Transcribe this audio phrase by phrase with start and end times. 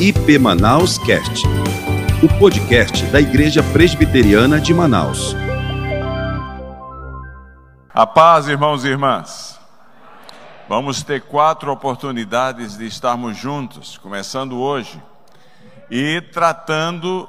[0.00, 1.44] IP Manaus Cast,
[2.20, 5.36] o podcast da Igreja Presbiteriana de Manaus.
[7.94, 9.58] A paz, irmãos e irmãs.
[10.68, 15.00] Vamos ter quatro oportunidades de estarmos juntos, começando hoje,
[15.88, 17.28] e tratando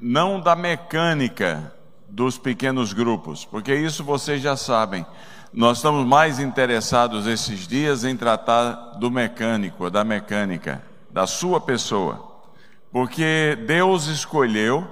[0.00, 1.74] não da mecânica
[2.08, 5.04] dos pequenos grupos, porque isso vocês já sabem.
[5.52, 10.87] Nós estamos mais interessados esses dias em tratar do mecânico, da mecânica,
[11.18, 12.44] da sua pessoa.
[12.92, 14.86] Porque Deus escolheu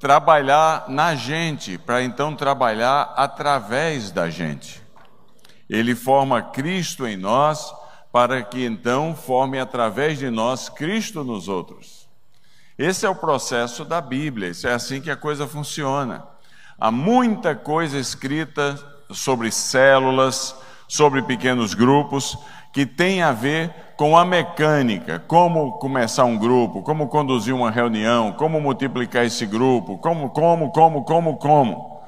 [0.00, 4.82] trabalhar na gente, para então trabalhar através da gente.
[5.68, 7.74] Ele forma Cristo em nós,
[8.10, 12.08] para que então forme através de nós Cristo nos outros.
[12.78, 16.26] Esse é o processo da Bíblia, isso é assim que a coisa funciona.
[16.78, 20.56] Há muita coisa escrita sobre células,
[20.88, 22.38] sobre pequenos grupos,
[22.72, 28.32] que tem a ver com a mecânica, como começar um grupo, como conduzir uma reunião,
[28.32, 32.02] como multiplicar esse grupo, como, como, como, como, como.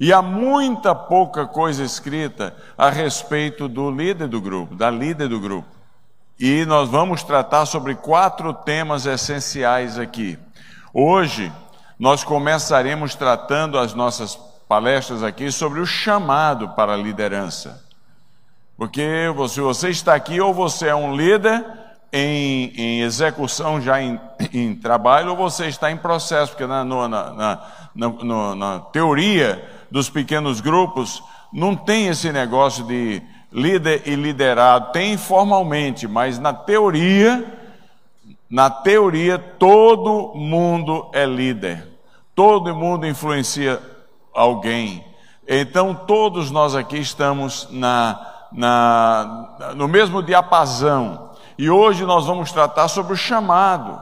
[0.00, 5.38] E há muita pouca coisa escrita a respeito do líder do grupo, da líder do
[5.38, 5.68] grupo.
[6.40, 10.38] E nós vamos tratar sobre quatro temas essenciais aqui.
[10.92, 11.52] Hoje,
[11.98, 14.34] nós começaremos tratando as nossas
[14.68, 17.84] palestras aqui sobre o chamado para a liderança.
[18.76, 19.02] Porque
[19.48, 21.64] se você está aqui, ou você é um líder
[22.12, 24.20] em, em execução já em,
[24.52, 27.60] em, trabalho, ou você está em processo, porque na, na, na,
[27.94, 31.22] na, na teoria dos pequenos grupos,
[31.52, 33.22] não tem esse negócio de
[33.52, 37.44] líder e liderado, tem formalmente, mas na teoria,
[38.50, 41.86] na teoria, todo mundo é líder,
[42.34, 43.80] todo mundo influencia
[44.34, 45.04] alguém.
[45.46, 51.30] Então, todos nós aqui estamos na na, no mesmo diapasão.
[51.58, 53.98] E hoje nós vamos tratar sobre o chamado,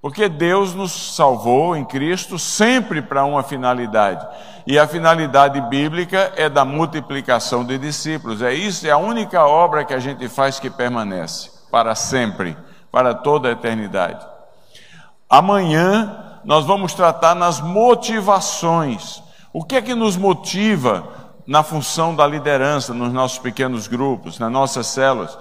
[0.00, 4.26] porque Deus nos salvou em Cristo sempre para uma finalidade.
[4.66, 8.42] E a finalidade bíblica é da multiplicação de discípulos.
[8.42, 12.56] É isso, é a única obra que a gente faz que permanece para sempre,
[12.90, 14.24] para toda a eternidade.
[15.28, 19.22] Amanhã nós vamos tratar nas motivações.
[19.52, 24.50] O que é que nos motiva na função da liderança nos nossos pequenos grupos, nas
[24.50, 25.36] nossas células.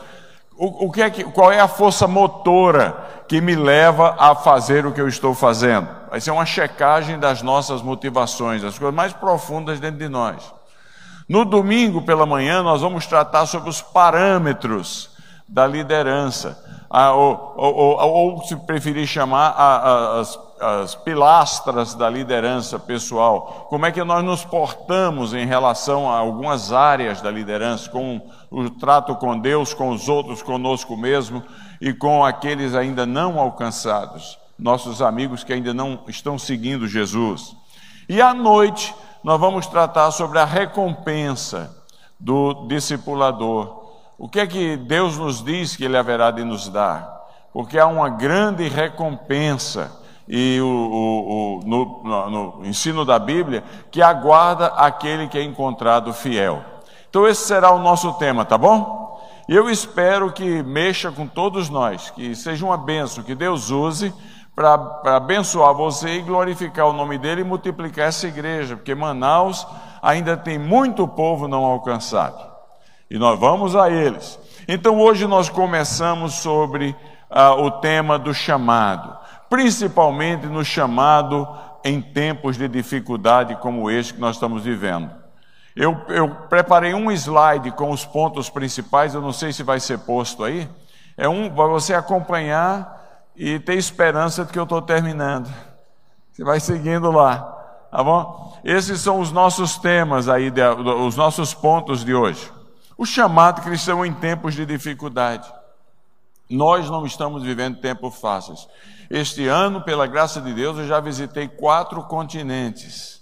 [0.57, 4.85] O, o que é que, qual é a força motora que me leva a fazer
[4.85, 5.87] o que eu estou fazendo?
[6.09, 10.53] Vai ser uma checagem das nossas motivações, das coisas mais profundas dentro de nós.
[11.27, 15.10] No domingo pela manhã, nós vamos tratar sobre os parâmetros
[15.51, 16.57] da liderança,
[16.89, 19.49] ou, ou, ou, ou se preferir chamar,
[20.19, 26.19] as as pilastras da liderança pessoal, como é que nós nos portamos em relação a
[26.19, 31.43] algumas áreas da liderança, com o trato com Deus, com os outros, conosco mesmo
[31.81, 37.55] e com aqueles ainda não alcançados, nossos amigos que ainda não estão seguindo Jesus.
[38.07, 41.75] E à noite nós vamos tratar sobre a recompensa
[42.19, 43.80] do discipulador.
[44.21, 47.11] O que é que Deus nos diz que Ele haverá de nos dar?
[47.51, 53.63] Porque há uma grande recompensa e o, o, o no, no, no ensino da Bíblia
[53.89, 56.63] que aguarda aquele que é encontrado fiel.
[57.09, 59.19] Então, esse será o nosso tema, tá bom?
[59.49, 64.13] Eu espero que mexa com todos nós, que seja uma benção, que Deus use
[64.55, 69.65] para abençoar você e glorificar o nome dele e multiplicar essa igreja, porque Manaus
[69.99, 72.50] ainda tem muito povo não alcançado.
[73.11, 74.39] E nós vamos a eles.
[74.67, 76.95] Então hoje nós começamos sobre
[77.29, 81.45] uh, o tema do chamado principalmente no chamado
[81.83, 85.11] em tempos de dificuldade como este que nós estamos vivendo.
[85.75, 89.99] Eu, eu, preparei um slide com os pontos principais, eu não sei se vai ser
[89.99, 90.69] posto aí.
[91.17, 95.51] É um para você acompanhar e ter esperança de que eu estou terminando.
[96.31, 97.39] Você vai seguindo lá,
[97.91, 98.57] tá bom?
[98.63, 102.49] Esses são os nossos temas aí, de, os nossos pontos de hoje.
[103.01, 105.51] O chamado cristão em tempos de dificuldade.
[106.47, 108.67] Nós não estamos vivendo tempos fáceis.
[109.09, 113.19] Este ano, pela graça de Deus, eu já visitei quatro continentes.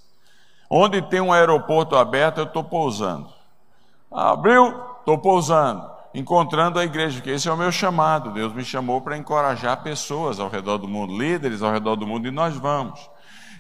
[0.69, 3.29] Onde tem um aeroporto aberto, eu estou pousando.
[4.11, 4.67] Abriu,
[4.99, 5.89] estou pousando.
[6.13, 8.33] Encontrando a igreja, porque esse é o meu chamado.
[8.33, 12.27] Deus me chamou para encorajar pessoas ao redor do mundo, líderes ao redor do mundo,
[12.27, 12.99] e nós vamos.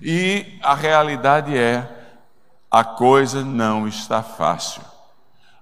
[0.01, 1.89] E a realidade é:
[2.69, 4.98] a coisa não está fácil.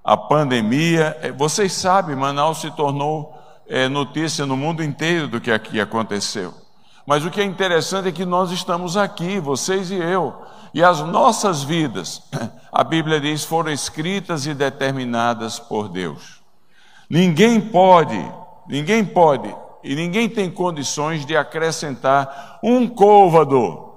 [0.07, 3.37] A pandemia, eh, vocês sabem, Manaus se tornou
[3.67, 6.53] é, notícia no mundo inteiro do que aqui aconteceu.
[7.05, 10.33] Mas o que é interessante é que nós estamos aqui, vocês e eu,
[10.73, 12.23] e as nossas vidas,
[12.71, 16.41] a Bíblia diz, foram escritas e determinadas por Deus.
[17.09, 18.31] Ninguém pode,
[18.65, 19.53] ninguém pode
[19.83, 23.91] e ninguém tem condições de acrescentar um côvado,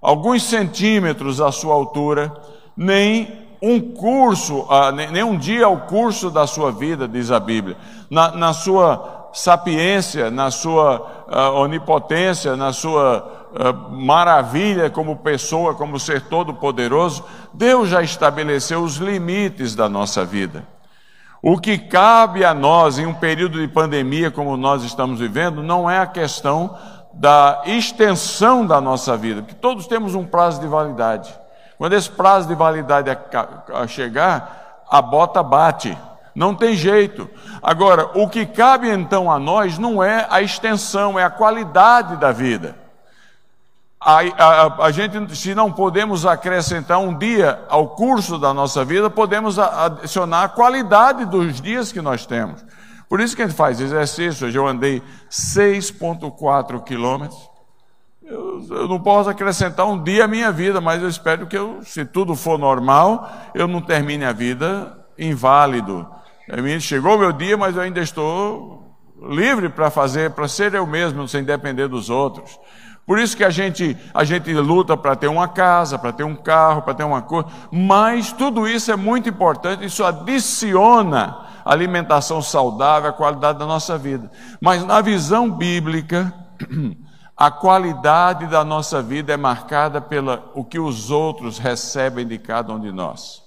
[0.00, 2.34] alguns centímetros à sua altura,
[2.74, 7.76] nem um curso, uh, nem um dia o curso da sua vida, diz a Bíblia,
[8.08, 16.00] na, na sua sapiência, na sua uh, onipotência, na sua uh, maravilha como pessoa, como
[16.00, 20.64] ser todo-poderoso, Deus já estabeleceu os limites da nossa vida.
[21.42, 25.88] O que cabe a nós em um período de pandemia como nós estamos vivendo não
[25.88, 26.76] é a questão
[27.14, 31.39] da extensão da nossa vida, porque todos temos um prazo de validade.
[31.80, 33.08] Quando esse prazo de validade
[33.88, 35.96] chegar, a bota bate.
[36.34, 37.26] Não tem jeito.
[37.62, 42.32] Agora, o que cabe então a nós não é a extensão, é a qualidade da
[42.32, 42.76] vida.
[43.98, 49.08] A, a, a, gente, se não podemos acrescentar um dia ao curso da nossa vida,
[49.08, 52.62] podemos adicionar a qualidade dos dias que nós temos.
[53.08, 54.46] Por isso que a gente faz exercício.
[54.46, 57.49] Hoje eu andei 6,4 quilômetros.
[58.30, 61.80] Eu, eu, não posso acrescentar um dia à minha vida, mas eu espero que, eu,
[61.82, 66.08] se tudo for normal, eu não termine a vida inválido.
[66.78, 71.26] Chegou o meu dia, mas eu ainda estou livre para fazer, para ser eu mesmo,
[71.26, 72.56] sem depender dos outros.
[73.04, 76.36] Por isso que a gente, a gente luta para ter uma casa, para ter um
[76.36, 83.10] carro, para ter uma coisa, mas tudo isso é muito importante, isso adiciona alimentação saudável,
[83.10, 84.30] a qualidade da nossa vida.
[84.60, 86.32] Mas na visão bíblica,
[87.40, 92.70] A qualidade da nossa vida é marcada pelo o que os outros recebem de cada
[92.70, 93.42] um de nós.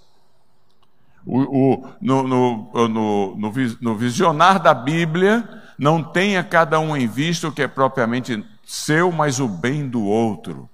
[1.24, 5.48] O, o, no, no, no, no, visionar da Bíblia,
[5.78, 10.04] não tenha cada um em vista o que é propriamente seu, mas o bem do
[10.04, 10.68] outro.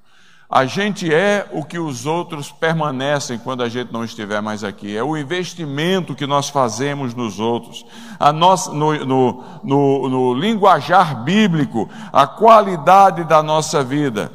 [0.52, 4.98] A gente é o que os outros permanecem quando a gente não estiver mais aqui.
[4.98, 7.86] É o investimento que nós fazemos nos outros.
[8.20, 14.32] A nossa, no, no, no, no linguajar bíblico, a qualidade da nossa vida,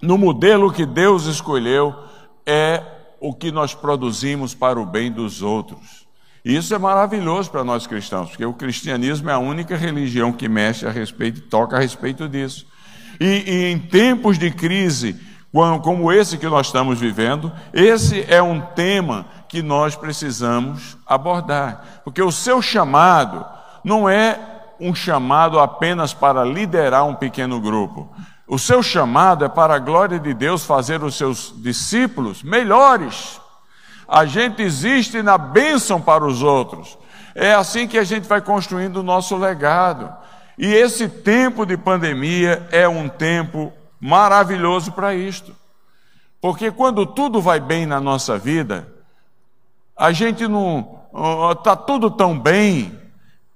[0.00, 1.92] no modelo que Deus escolheu,
[2.46, 2.80] é
[3.18, 6.06] o que nós produzimos para o bem dos outros.
[6.44, 10.48] E isso é maravilhoso para nós cristãos, porque o cristianismo é a única religião que
[10.48, 12.72] mexe a respeito, toca a respeito disso.
[13.20, 15.20] E, e em tempos de crise,
[15.82, 22.02] como esse que nós estamos vivendo, esse é um tema que nós precisamos abordar.
[22.02, 23.44] Porque o seu chamado
[23.84, 24.38] não é
[24.80, 28.12] um chamado apenas para liderar um pequeno grupo.
[28.46, 33.40] O seu chamado é para a glória de Deus fazer os seus discípulos melhores.
[34.08, 36.98] A gente existe na bênção para os outros.
[37.34, 40.12] É assim que a gente vai construindo o nosso legado.
[40.56, 45.54] E esse tempo de pandemia é um tempo maravilhoso para isto.
[46.40, 48.86] Porque quando tudo vai bem na nossa vida,
[49.96, 51.00] a gente não.
[51.52, 52.98] Está tudo tão bem,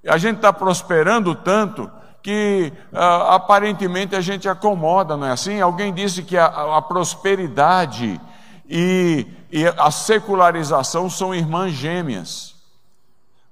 [0.07, 1.91] a gente está prosperando tanto,
[2.23, 5.61] que aparentemente a gente acomoda, não é assim?
[5.61, 8.21] Alguém disse que a, a prosperidade
[8.69, 12.55] e, e, a secularização são irmãs gêmeas.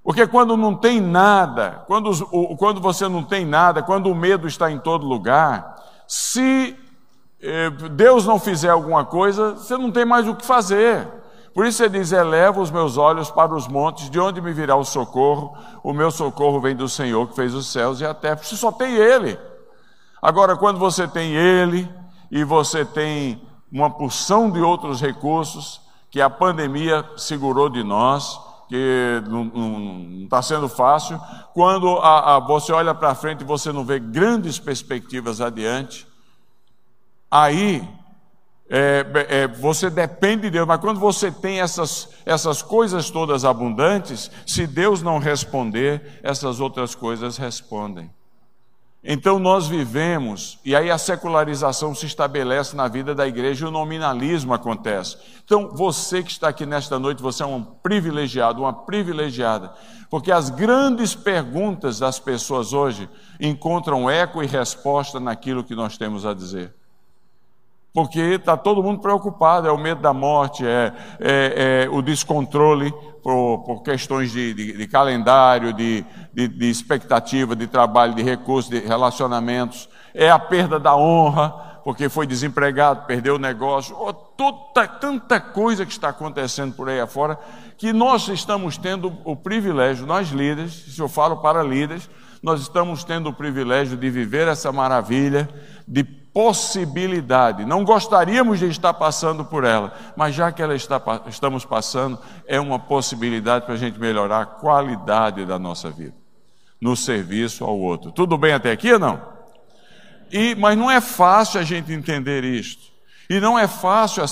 [0.06, 2.12] Porque quando não tem nada, quando,
[2.58, 6.76] quando você não tem nada, quando o medo está em todo lugar, se
[7.42, 11.08] eh, Deus não fizer alguma coisa, você não tem mais o que fazer.
[11.52, 14.76] Por isso ele diz: Eleva os meus olhos para os montes, de onde me virá
[14.76, 15.58] o socorro?
[15.82, 18.36] O meu socorro vem do Senhor que fez os céus e a terra.
[18.36, 19.36] Você só tem Ele.
[20.22, 21.92] Agora, quando você tem Ele
[22.30, 23.42] e você tem
[23.72, 25.80] uma porção de outros recursos
[26.12, 31.20] que a pandemia segurou de nós, que não está sendo fácil.
[31.54, 36.06] Quando a, a, você olha para frente e você não vê grandes perspectivas adiante,
[37.30, 37.86] aí
[38.68, 40.66] é, é, você depende de Deus.
[40.66, 46.94] Mas quando você tem essas, essas coisas todas abundantes, se Deus não responder, essas outras
[46.94, 48.10] coisas respondem.
[49.08, 53.70] Então nós vivemos, e aí a secularização se estabelece na vida da igreja e o
[53.70, 55.16] nominalismo acontece.
[55.44, 59.72] Então você que está aqui nesta noite, você é um privilegiado, uma privilegiada,
[60.10, 63.08] porque as grandes perguntas das pessoas hoje
[63.38, 66.74] encontram eco e resposta naquilo que nós temos a dizer
[67.96, 72.92] porque está todo mundo preocupado, é o medo da morte, é, é, é o descontrole
[73.22, 78.80] por, por questões de, de, de calendário, de, de, expectativa, de trabalho, de recursos, de
[78.80, 81.48] relacionamentos, é a perda da honra,
[81.84, 87.00] porque foi desempregado, perdeu o negócio, oh, toda, tanta coisa que está acontecendo por aí
[87.00, 87.38] afora,
[87.78, 92.10] que nós estamos tendo o privilégio, nós líderes, se eu falo para líderes,
[92.42, 95.48] nós estamos tendo o privilégio de viver essa maravilha,
[95.88, 96.04] de
[96.36, 97.64] possibilidade.
[97.64, 102.60] Não gostaríamos de estar passando por ela, mas já que ela está, estamos passando, é
[102.60, 106.12] uma possibilidade para a gente melhorar a qualidade da nossa vida.
[106.78, 108.12] no serviço ao outro.
[108.12, 109.18] Tudo bem até aqui ou não?
[110.30, 112.92] E, mas não é fácil a gente entender isto.
[113.30, 114.22] E não é fácil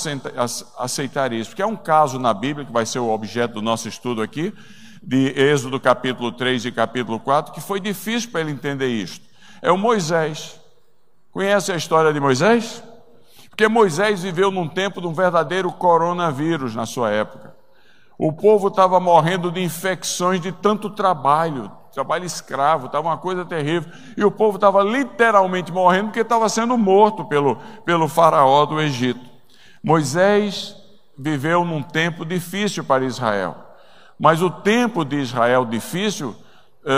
[0.77, 3.89] aceitar isso, porque é um caso na Bíblia, que vai ser o objeto do nosso
[3.89, 4.53] estudo aqui,
[5.03, 9.25] de Êxodo capítulo 3 e capítulo 4, que foi difícil para ele entender isto.
[9.63, 10.63] É o Moisés.
[11.35, 12.81] Conhece a história de Moisés?
[13.51, 17.53] Porque Moisés viveu num tempo de um verdadeiro coronavírus na sua época.
[18.17, 23.93] O povo estava morrendo de infecções de tanto trabalho, trabalho escravo, estava uma coisa terrível.
[24.17, 29.29] E o povo estava literalmente morrendo porque estava sendo morto pelo, pelo faraó do Egito.
[29.83, 30.77] Moisés
[31.19, 33.57] viveu num tempo difícil para Israel.
[34.17, 36.37] Mas o tempo de Israel difícil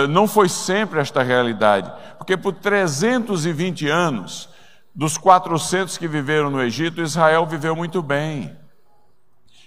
[0.08, 4.48] não foi sempre esta realidade, porque por 320 anos,
[4.94, 8.56] dos 400 que viveram no Egito, Israel viveu muito bem.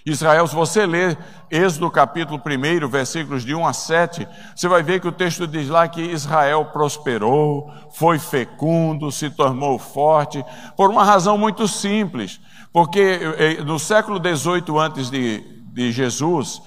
[0.04, 1.16] Israel, se você ler
[1.50, 5.68] Êxodo capítulo 1, versículos de 1 a 7, você vai ver que o texto diz
[5.68, 10.44] lá que Israel prosperou, foi fecundo, se tornou forte,
[10.76, 12.40] por uma razão muito simples,
[12.72, 15.40] porque eh, eh, no século 18 antes de,
[15.72, 16.62] de Jesus,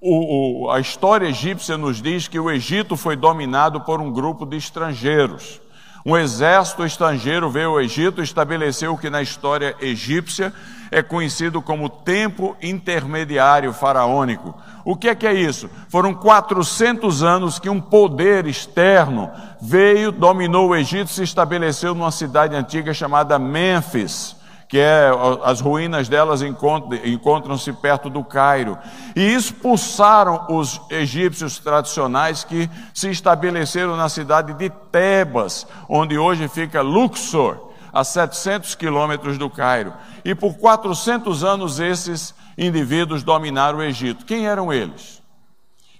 [0.00, 4.46] o, o, a história egípcia nos diz que o Egito foi dominado por um grupo
[4.46, 5.60] de estrangeiros.
[6.06, 10.54] Um exército estrangeiro veio ao Egito e estabeleceu o que na história egípcia
[10.90, 14.54] é conhecido como tempo intermediário faraônico.
[14.84, 15.68] O que é que é isso?
[15.88, 22.54] Foram 400 anos que um poder externo veio, dominou o Egito, se estabeleceu numa cidade
[22.54, 24.37] antiga chamada Mênfis
[24.68, 25.10] que é,
[25.44, 28.78] as ruínas delas encontram-se perto do Cairo.
[29.16, 36.82] E expulsaram os egípcios tradicionais que se estabeleceram na cidade de Tebas, onde hoje fica
[36.82, 39.94] Luxor, a 700 quilômetros do Cairo.
[40.22, 44.26] E por 400 anos esses indivíduos dominaram o Egito.
[44.26, 45.22] Quem eram eles?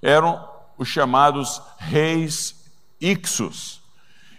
[0.02, 0.46] Eram
[0.76, 2.54] os chamados reis
[3.00, 3.77] Ixos.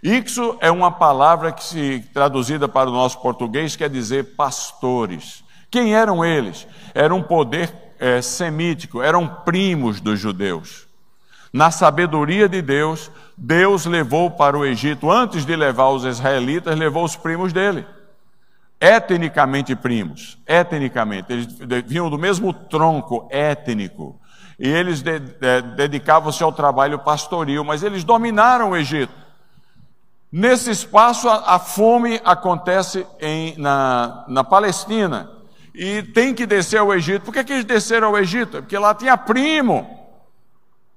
[0.02, 5.44] Ixo é uma palavra que, se traduzida para o nosso português, quer dizer pastores.
[5.70, 6.66] Quem eram eles?
[6.94, 10.88] Era um poder é, semítico, eram primos dos judeus.
[11.52, 17.04] Na sabedoria de Deus, Deus levou para o Egito, antes de levar os israelitas, levou
[17.04, 17.84] os primos dele.
[18.80, 21.30] Etnicamente primos, etnicamente.
[21.30, 21.46] Eles
[21.86, 24.18] vinham do mesmo tronco étnico.
[24.58, 29.12] E eles de, de, dedicavam-se ao trabalho pastoril, mas eles dominaram o Egito.
[30.32, 35.28] Nesse espaço, a, a fome acontece em, na, na Palestina
[35.74, 37.24] e tem que descer ao Egito.
[37.24, 38.58] Por que, que eles desceram ao Egito?
[38.58, 39.98] Porque lá tinha primo.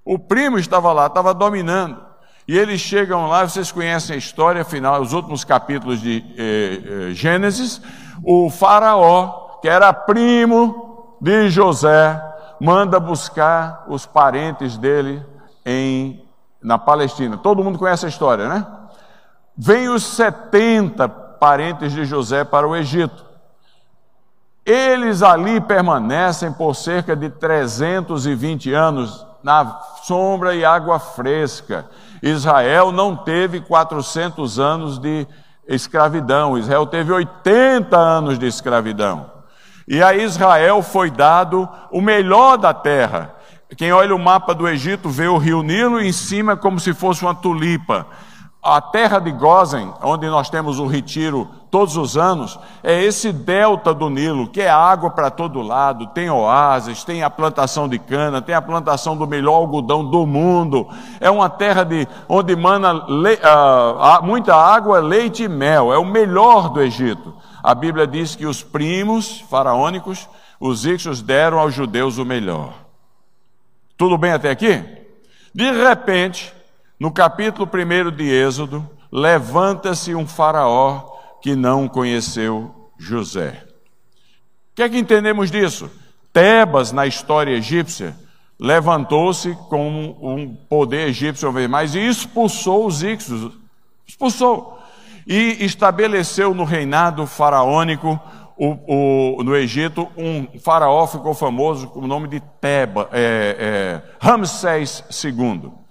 [0.06, 2.14] O primo estava lá, estava dominando.
[2.48, 7.14] E eles chegam lá, vocês conhecem a história final, os últimos capítulos de eh, eh,
[7.14, 7.82] Gênesis.
[8.24, 12.22] O Faraó, que era primo de José,
[12.60, 15.26] manda buscar os parentes dele
[15.66, 16.22] em,
[16.62, 17.38] na Palestina.
[17.38, 18.68] Todo mundo conhece a história, né?
[19.58, 23.24] Vêm os 70 parentes de José para o Egito.
[24.66, 31.86] Eles ali permanecem por cerca de 320 anos na sombra e água fresca.
[32.22, 35.28] Israel não teve 400 anos de
[35.68, 39.30] escravidão, Israel teve 80 anos de escravidão.
[39.86, 43.36] E a Israel foi dado o melhor da terra.
[43.76, 47.22] Quem olha o mapa do Egito vê o rio Nilo em cima como se fosse
[47.24, 48.08] uma tulipa.
[48.64, 53.94] A terra de Gozen, onde nós temos o retiro todos os anos, é esse delta
[53.94, 58.42] do Nilo, que é água para todo lado, tem oásis, tem a plantação de cana,
[58.42, 60.88] tem a plantação do melhor algodão do mundo.
[61.20, 65.92] É uma terra de, onde mana le, uh, muita água, leite e mel.
[65.92, 67.34] É o melhor do Egito.
[67.62, 72.72] A Bíblia diz que os primos faraônicos, os ixos, deram aos judeus o melhor.
[73.98, 74.82] Tudo bem até aqui?
[75.54, 76.54] De repente,
[77.00, 81.02] no capítulo 1 de Êxodo, levanta-se um faraó
[81.42, 83.64] que não conheceu José.
[84.72, 85.90] O que é que entendemos disso?
[86.32, 88.16] Tebas, na história egípcia,
[88.60, 93.52] levantou-se com um poder egípcio uma vez mais e expulsou os ixos,
[94.08, 94.80] expulsou,
[95.28, 98.20] e estabeleceu no reinado faraônico
[98.58, 104.16] o, o, no Egito, um faraó ficou famoso com o nome de Teba, é, é,
[104.20, 105.83] Ramsés II.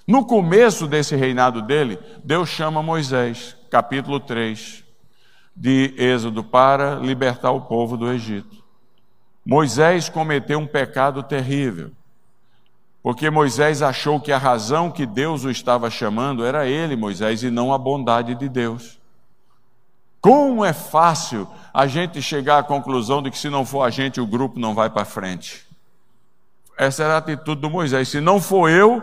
[0.06, 4.84] No começo desse reinado dele, Deus chama Moisés, capítulo 3
[5.54, 8.64] de Êxodo, para libertar o povo do Egito.
[9.46, 11.92] Moisés cometeu um pecado terrível.
[13.02, 17.50] Porque Moisés achou que a razão que Deus o estava chamando era ele, Moisés, e
[17.50, 18.98] não a bondade de Deus.
[20.20, 24.20] Como é fácil a gente chegar à conclusão de que se não for a gente,
[24.20, 25.64] o grupo não vai para frente.
[26.76, 28.08] Essa era a atitude do Moisés.
[28.08, 29.02] Se não for eu,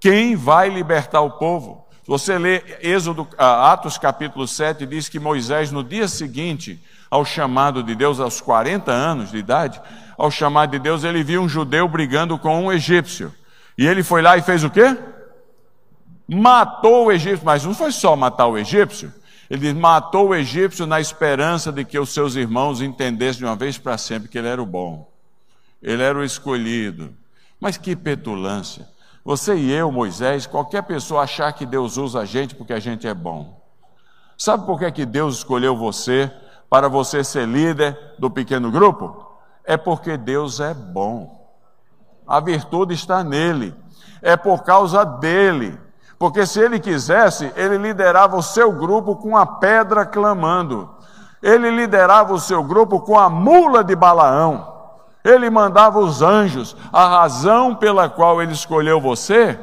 [0.00, 1.86] quem vai libertar o povo?
[2.06, 6.80] Você lê Êxodo, ah, Atos capítulo 7, diz que Moisés, no dia seguinte
[7.16, 9.80] ao chamado de Deus, aos 40 anos de idade,
[10.18, 13.34] ao chamado de Deus, ele viu um judeu brigando com um egípcio.
[13.76, 14.96] E ele foi lá e fez o quê?
[16.28, 19.12] Matou o egípcio, mas não foi só matar o egípcio.
[19.48, 23.78] Ele matou o egípcio na esperança de que os seus irmãos entendessem de uma vez
[23.78, 25.10] para sempre que ele era o bom.
[25.82, 27.14] Ele era o escolhido.
[27.58, 28.86] Mas que petulância.
[29.24, 33.06] Você e eu, Moisés, qualquer pessoa achar que Deus usa a gente porque a gente
[33.06, 33.58] é bom.
[34.36, 36.30] Sabe por que, que Deus escolheu você
[36.76, 39.26] para você ser líder do pequeno grupo?
[39.66, 41.44] é porque Deus é bom.
[42.26, 43.74] A virtude está nele.
[44.22, 45.78] É por causa dele.
[46.18, 50.88] Porque se ele quisesse, ele liderava o seu grupo com a pedra clamando.
[51.42, 54.72] Ele liderava o seu grupo com a mula de Balaão.
[55.24, 56.76] Ele mandava os anjos.
[56.92, 59.58] A razão pela qual ele escolheu você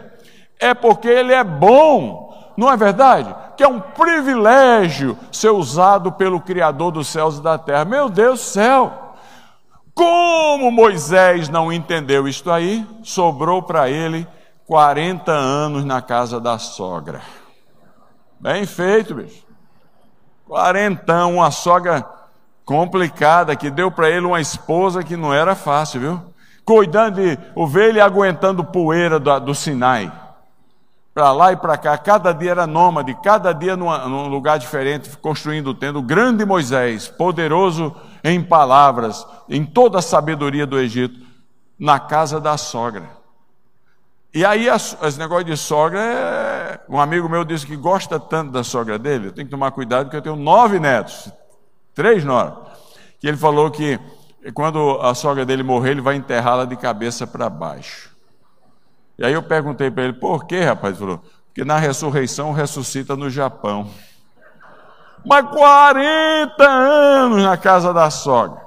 [0.59, 2.32] é porque ele é bom.
[2.55, 3.33] Não é verdade?
[3.57, 7.85] Que é um privilégio ser usado pelo Criador dos céus e da terra.
[7.85, 8.99] Meu Deus do céu!
[9.95, 14.27] Como Moisés não entendeu isto aí, sobrou para ele
[14.65, 17.21] 40 anos na casa da sogra.
[18.39, 19.43] Bem feito, bicho.
[20.47, 22.03] Quarentão, uma sogra
[22.65, 26.21] complicada que deu para ele uma esposa que não era fácil, viu?
[26.65, 30.11] Cuidando de ovelha e aguentando poeira do, do Sinai
[31.13, 35.15] para lá e para cá, cada dia era nômade, cada dia numa, num lugar diferente,
[35.17, 35.99] construindo tendo.
[35.99, 41.19] O grande Moisés, poderoso em palavras, em toda a sabedoria do Egito,
[41.77, 43.07] na casa da sogra.
[44.33, 46.79] E aí, esse negócio de sogra, é...
[46.89, 50.05] um amigo meu disse que gosta tanto da sogra dele, eu tenho que tomar cuidado
[50.05, 51.31] porque eu tenho nove netos,
[51.93, 52.55] três noras,
[53.19, 53.99] que ele falou que
[54.55, 58.12] quando a sogra dele morrer, ele vai enterrá-la de cabeça para baixo.
[59.17, 60.93] E aí eu perguntei para ele, por quê, rapaz?
[60.93, 63.89] Ele falou, porque na ressurreição ressuscita no Japão.
[65.25, 68.61] Mas 40 anos na casa da sogra.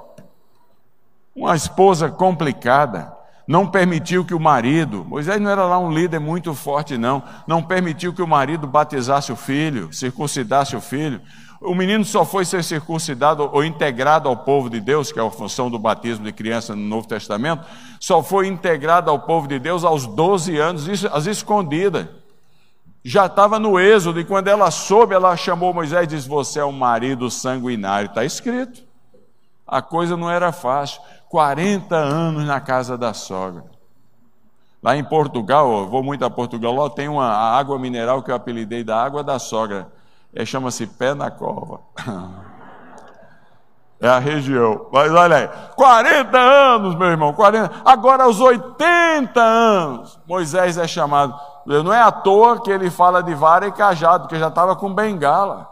[1.35, 3.15] Uma esposa complicada.
[3.47, 7.23] Não permitiu que o marido, Moisés não era lá um líder muito forte, não.
[7.47, 11.21] Não permitiu que o marido batizasse o filho, circuncidasse o filho.
[11.59, 15.31] O menino só foi ser circuncidado ou integrado ao povo de Deus, que é a
[15.31, 17.65] função do batismo de criança no Novo Testamento,
[17.99, 22.07] só foi integrado ao povo de Deus aos 12 anos, isso, às escondidas.
[23.03, 26.65] Já estava no êxodo, e quando ela soube, ela chamou Moisés e disse: Você é
[26.65, 28.07] um marido sanguinário.
[28.09, 28.83] Está escrito.
[29.65, 31.01] A coisa não era fácil.
[31.29, 33.63] 40 anos na casa da sogra.
[34.83, 38.35] Lá em Portugal, eu vou muito a Portugal, lá tem uma água mineral que eu
[38.35, 39.91] apelidei da água da sogra
[40.37, 41.81] é, chama-se Pé na Cova.
[43.99, 44.85] É a região.
[44.93, 47.81] Mas olha aí, 40 anos, meu irmão, 40.
[47.83, 51.35] Agora aos 80 anos, Moisés é chamado.
[51.65, 54.93] Não é à toa que ele fala de vara e cajado, porque já estava com
[54.93, 55.67] bengala.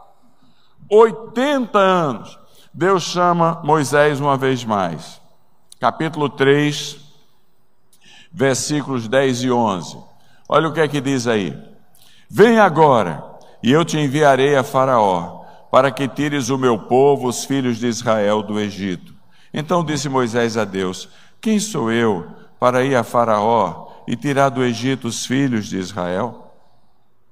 [0.90, 2.40] 80 anos.
[2.74, 5.22] Deus chama Moisés uma vez mais.
[5.80, 6.98] Capítulo 3,
[8.34, 10.00] versículos 10 e 11.
[10.50, 11.56] Olha o que é que diz aí.
[12.28, 17.46] Vem agora e eu te enviarei a Faraó, para que tires o meu povo, os
[17.46, 19.14] filhos de Israel, do Egito.
[19.54, 21.10] Então disse Moisés a Deus:
[21.42, 22.28] Quem sou eu
[22.60, 26.52] para ir a Faraó e tirar do Egito os filhos de Israel?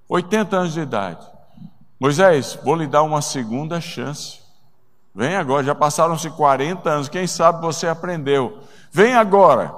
[0.07, 1.25] 80 anos de idade.
[1.99, 4.39] Moisés, vou lhe dar uma segunda chance.
[5.15, 8.59] Vem agora, já passaram-se 40 anos, quem sabe você aprendeu.
[8.91, 9.73] Vem agora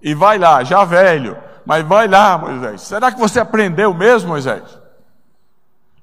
[0.00, 2.82] e vai lá, já velho, mas vai lá, Moisés.
[2.82, 4.62] Será que você aprendeu mesmo, Moisés?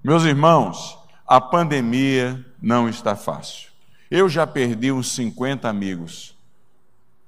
[0.03, 3.69] Meus irmãos, a pandemia não está fácil.
[4.11, 6.35] Eu já perdi uns 50 amigos.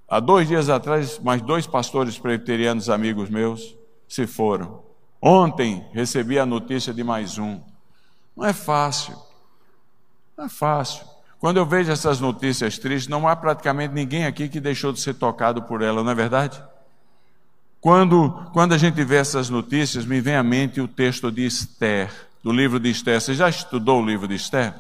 [0.10, 3.74] Há dois dias atrás, mais dois pastores presbiterianos amigos meus
[4.10, 4.84] se foram.
[5.22, 7.62] Ontem recebi a notícia de mais um.
[8.36, 9.16] Não é fácil.
[10.38, 11.06] Não é fácil.
[11.40, 15.14] Quando eu vejo essas notícias tristes, não há praticamente ninguém aqui que deixou de ser
[15.14, 16.62] tocado por ela, não é verdade?
[17.80, 22.12] Quando, quando a gente vê essas notícias, me vem à mente o texto de Esther,
[22.46, 23.20] do livro de Esther.
[23.20, 24.72] Você já estudou o livro de Esther?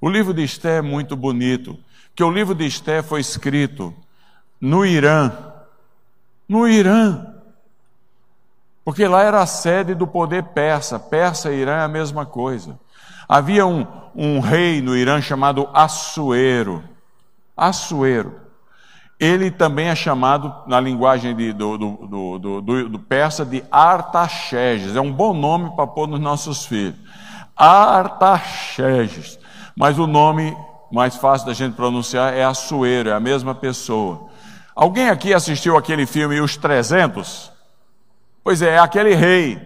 [0.00, 3.94] O livro de Esther é muito bonito, porque o livro de Esther foi escrito
[4.60, 5.30] no Irã.
[6.48, 7.32] No Irã.
[8.84, 10.98] Porque lá era a sede do poder persa.
[10.98, 12.76] Persa e Irã é a mesma coisa.
[13.28, 16.82] Havia um, um rei no Irã chamado Assuero.
[17.56, 18.40] Assuero.
[19.24, 24.94] Ele também é chamado, na linguagem de, do, do, do, do, persa, de Artaxerxes.
[24.94, 26.94] É um bom nome para pôr nos nossos filhos.
[27.56, 29.38] Artaxerxes.
[29.74, 30.54] Mas o nome
[30.92, 34.28] mais fácil da gente pronunciar é Assuero, é a mesma pessoa.
[34.76, 37.50] Alguém aqui assistiu aquele filme Os 300?
[38.42, 39.58] Pois é, é aquele rei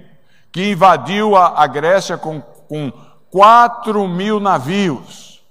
[0.52, 2.92] que invadiu a, a Grécia com, com
[3.28, 5.42] 4 mil navios.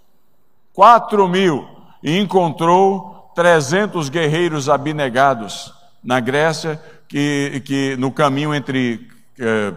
[0.71, 1.67] 4 mil.
[2.01, 5.71] E encontrou 300 guerreiros abnegados
[6.03, 9.73] na Grécia, que, que no caminho entre eh,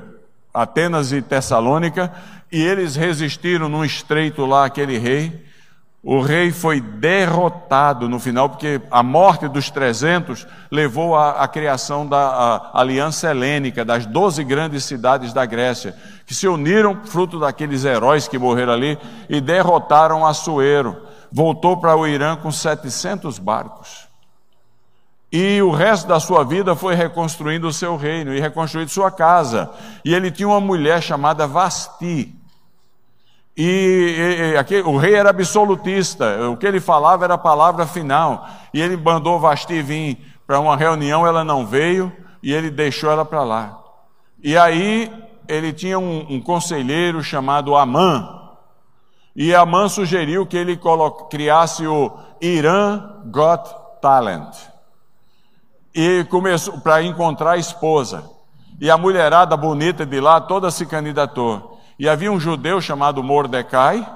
[0.54, 2.10] Atenas e Tessalônica,
[2.50, 5.44] e eles resistiram num estreito lá, aquele rei,
[6.02, 12.70] o rei foi derrotado no final, porque a morte dos 300 levou à, criação da
[12.72, 15.94] aliança helênica, das 12 grandes cidades da Grécia,
[16.24, 21.09] que se uniram, fruto daqueles heróis que morreram ali, e derrotaram Assuero.
[21.32, 24.08] Voltou para o Irã com 700 barcos.
[25.32, 29.70] E o resto da sua vida foi reconstruindo o seu reino e reconstruindo sua casa.
[30.04, 32.34] E ele tinha uma mulher chamada Vasti.
[33.56, 38.48] E, e, aqui, o rei era absolutista, o que ele falava era a palavra final.
[38.74, 42.12] E ele mandou Vasti vir para uma reunião, ela não veio,
[42.42, 43.78] e ele deixou ela para lá.
[44.42, 45.12] E aí
[45.46, 48.39] ele tinha um, um, conselheiro chamado Amã.
[49.34, 50.78] E Amã sugeriu que ele
[51.28, 54.56] criasse o Irã Got Talent.
[55.94, 58.24] E começou para encontrar a esposa.
[58.80, 61.78] E a mulherada bonita de lá toda se candidatou.
[61.98, 64.06] E havia um judeu chamado Mordecai,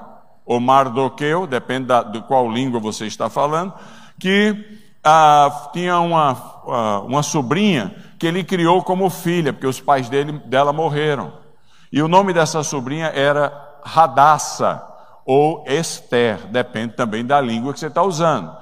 [0.45, 3.73] ou Mardoqueu, depende da, de qual língua você está falando,
[4.19, 6.31] que ah, tinha uma,
[6.67, 11.33] ah, uma sobrinha que ele criou como filha, porque os pais dele, dela morreram.
[11.91, 14.94] E o nome dessa sobrinha era Radassa,
[15.25, 18.55] ou Esther, depende também da língua que você está usando.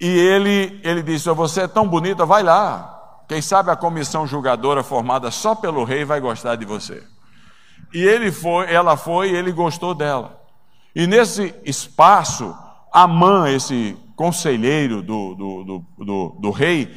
[0.00, 3.22] E ele, ele disse: Você é tão bonita, vai lá.
[3.28, 7.02] Quem sabe a comissão julgadora formada só pelo rei vai gostar de você.
[7.92, 10.40] E ele foi, ela foi e ele gostou dela.
[10.94, 12.54] E nesse espaço,
[12.92, 16.94] Amã, esse conselheiro do, do, do, do, do rei,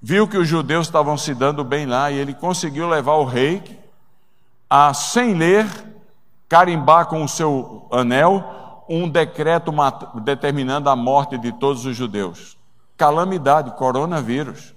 [0.00, 3.62] viu que os judeus estavam se dando bem lá e ele conseguiu levar o rei
[4.68, 5.66] a, sem ler,
[6.48, 8.59] carimbar com o seu anel
[8.90, 9.72] um decreto
[10.24, 12.58] determinando a morte de todos os judeus.
[12.96, 14.74] Calamidade, coronavírus.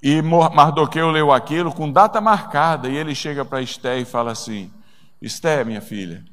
[0.00, 4.70] E Mardoqueu leu aquilo com data marcada, e ele chega para Esté e fala assim:
[5.20, 6.24] Esté, minha filha,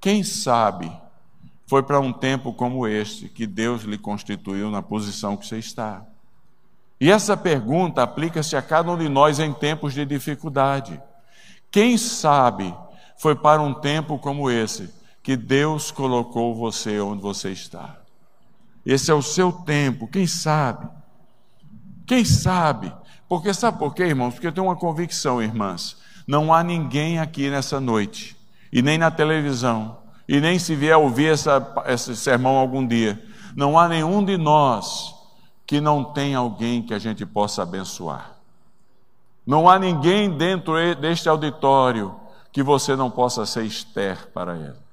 [0.00, 0.90] quem sabe
[1.66, 6.02] foi para um tempo como este que Deus lhe constituiu na posição que você está.
[7.00, 11.00] E essa pergunta aplica-se a cada um de nós em tempos de dificuldade.
[11.70, 12.74] Quem sabe
[13.18, 14.92] foi para um tempo como esse
[15.24, 17.96] que Deus colocou você onde você está.
[18.84, 20.86] Esse é o seu tempo, quem sabe?
[22.06, 22.92] Quem sabe?
[23.26, 24.34] Porque sabe por quê, irmãos?
[24.34, 25.96] Porque eu tenho uma convicção, irmãs.
[26.26, 28.36] Não há ninguém aqui nessa noite,
[28.70, 29.96] e nem na televisão,
[30.28, 33.24] e nem se vier ouvir essa, esse sermão algum dia,
[33.56, 35.14] não há nenhum de nós
[35.66, 38.32] que não tenha alguém que a gente possa abençoar.
[39.46, 42.14] Não há ninguém dentro deste auditório
[42.52, 44.83] que você não possa ser Esther para ele.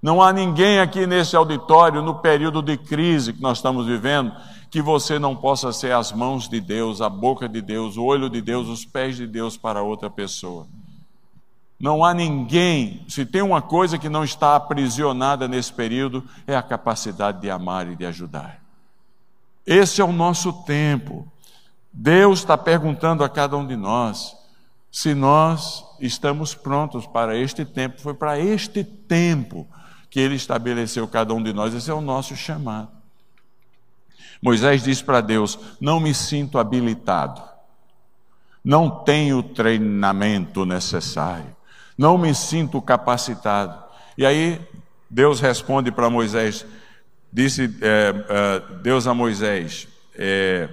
[0.00, 4.32] Não há ninguém aqui nesse auditório, no período de crise que nós estamos vivendo,
[4.70, 8.30] que você não possa ser as mãos de Deus, a boca de Deus, o olho
[8.30, 10.66] de Deus, os pés de Deus para outra pessoa.
[11.80, 16.62] Não há ninguém, se tem uma coisa que não está aprisionada nesse período, é a
[16.62, 18.60] capacidade de amar e de ajudar.
[19.66, 21.26] Esse é o nosso tempo.
[21.92, 24.36] Deus está perguntando a cada um de nós
[24.90, 28.00] se nós estamos prontos para este tempo.
[28.00, 29.66] Foi para este tempo
[30.10, 31.74] que Ele estabeleceu cada um de nós.
[31.74, 32.88] Esse é o nosso chamado.
[34.42, 37.42] Moisés disse para Deus: Não me sinto habilitado,
[38.64, 41.54] não tenho o treinamento necessário,
[41.96, 43.82] não me sinto capacitado.
[44.16, 44.60] E aí
[45.10, 46.64] Deus responde para Moisés,
[47.32, 50.68] disse é, é, Deus a Moisés, é,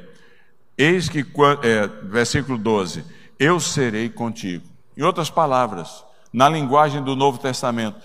[0.77, 1.25] eis que,
[1.63, 3.03] é, versículo 12,
[3.39, 4.65] eu serei contigo.
[4.97, 7.97] Em outras palavras, na linguagem do Novo Testamento,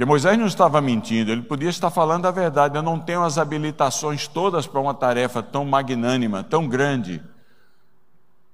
[0.00, 2.74] porque Moisés não estava mentindo, ele podia estar falando a verdade.
[2.74, 7.22] Eu não tenho as habilitações todas para uma tarefa tão magnânima, tão grande,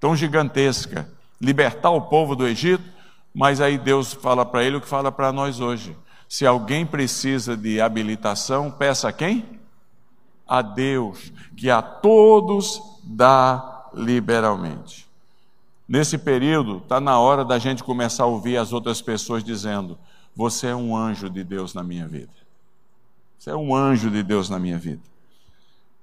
[0.00, 1.08] tão gigantesca.
[1.40, 2.82] Libertar o povo do Egito,
[3.32, 5.96] mas aí Deus fala para ele o que fala para nós hoje.
[6.28, 9.60] Se alguém precisa de habilitação, peça a quem?
[10.48, 15.06] A Deus, que a todos dá liberalmente.
[15.88, 19.96] Nesse período, está na hora da gente começar a ouvir as outras pessoas dizendo:
[20.36, 22.32] Você é um anjo de Deus na minha vida.
[23.38, 25.02] Você é um anjo de Deus na minha vida.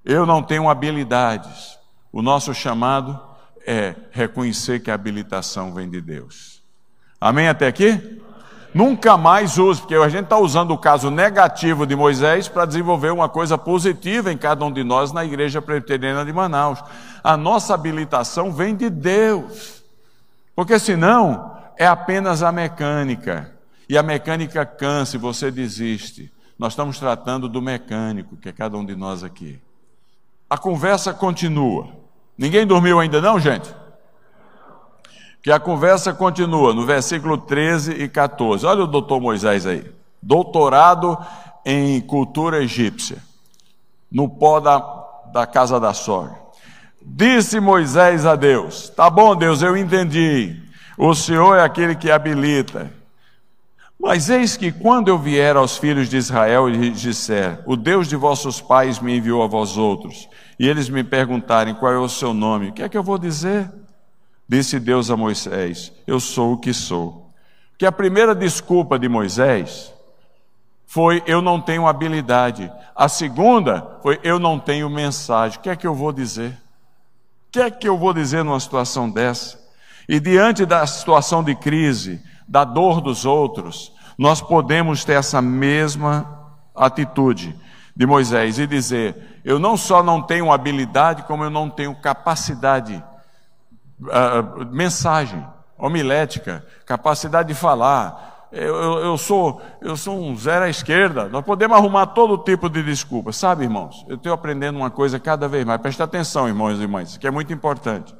[0.03, 1.77] Eu não tenho habilidades.
[2.11, 3.19] O nosso chamado
[3.65, 6.61] é reconhecer que a habilitação vem de Deus.
[7.21, 8.21] Amém até aqui?
[8.73, 13.11] Nunca mais use, porque a gente está usando o caso negativo de Moisés para desenvolver
[13.11, 16.83] uma coisa positiva em cada um de nós na Igreja Presbiteriana de Manaus.
[17.23, 19.83] A nossa habilitação vem de Deus,
[20.55, 23.52] porque senão é apenas a mecânica,
[23.93, 26.33] e a mecânica cansa e você desiste.
[26.57, 29.59] Nós estamos tratando do mecânico, que é cada um de nós aqui.
[30.49, 31.89] A conversa continua.
[32.35, 33.71] Ninguém dormiu ainda, não, gente?
[35.43, 38.65] que a conversa continua no versículo 13 e 14.
[38.65, 39.85] Olha o doutor Moisés aí.
[40.19, 41.15] Doutorado
[41.63, 43.17] em cultura egípcia,
[44.11, 44.79] no pó da,
[45.31, 46.35] da casa da sogra.
[46.99, 50.59] Disse Moisés a Deus: Tá bom, Deus, eu entendi.
[50.97, 53.02] O Senhor é aquele que habilita.
[54.03, 58.17] Mas eis que quando eu vier aos filhos de Israel e disser: O Deus de
[58.17, 60.27] vossos pais me enviou a vós outros,
[60.59, 63.17] e eles me perguntarem qual é o seu nome, o que é que eu vou
[63.17, 63.71] dizer?
[64.45, 67.31] Disse Deus a Moisés: Eu sou o que sou.
[67.77, 69.93] Que a primeira desculpa de Moisés
[70.85, 72.69] foi: Eu não tenho habilidade.
[72.93, 75.57] A segunda foi: Eu não tenho mensagem.
[75.57, 76.51] O que é que eu vou dizer?
[77.47, 79.57] O que é que eu vou dizer numa situação dessa?
[80.09, 86.43] E diante da situação de crise, da dor dos outros, nós podemos ter essa mesma
[86.75, 87.55] atitude
[87.95, 93.03] de Moisés e dizer: Eu não só não tenho habilidade, como eu não tenho capacidade
[94.01, 95.45] uh, mensagem,
[95.77, 98.31] homilética, capacidade de falar.
[98.51, 101.27] Eu, eu, eu, sou, eu sou um zero à esquerda.
[101.27, 103.31] Nós podemos arrumar todo tipo de desculpa.
[103.31, 105.81] Sabe, irmãos, eu estou aprendendo uma coisa cada vez mais.
[105.81, 108.13] Preste atenção, irmãos e irmãs, que é muito importante.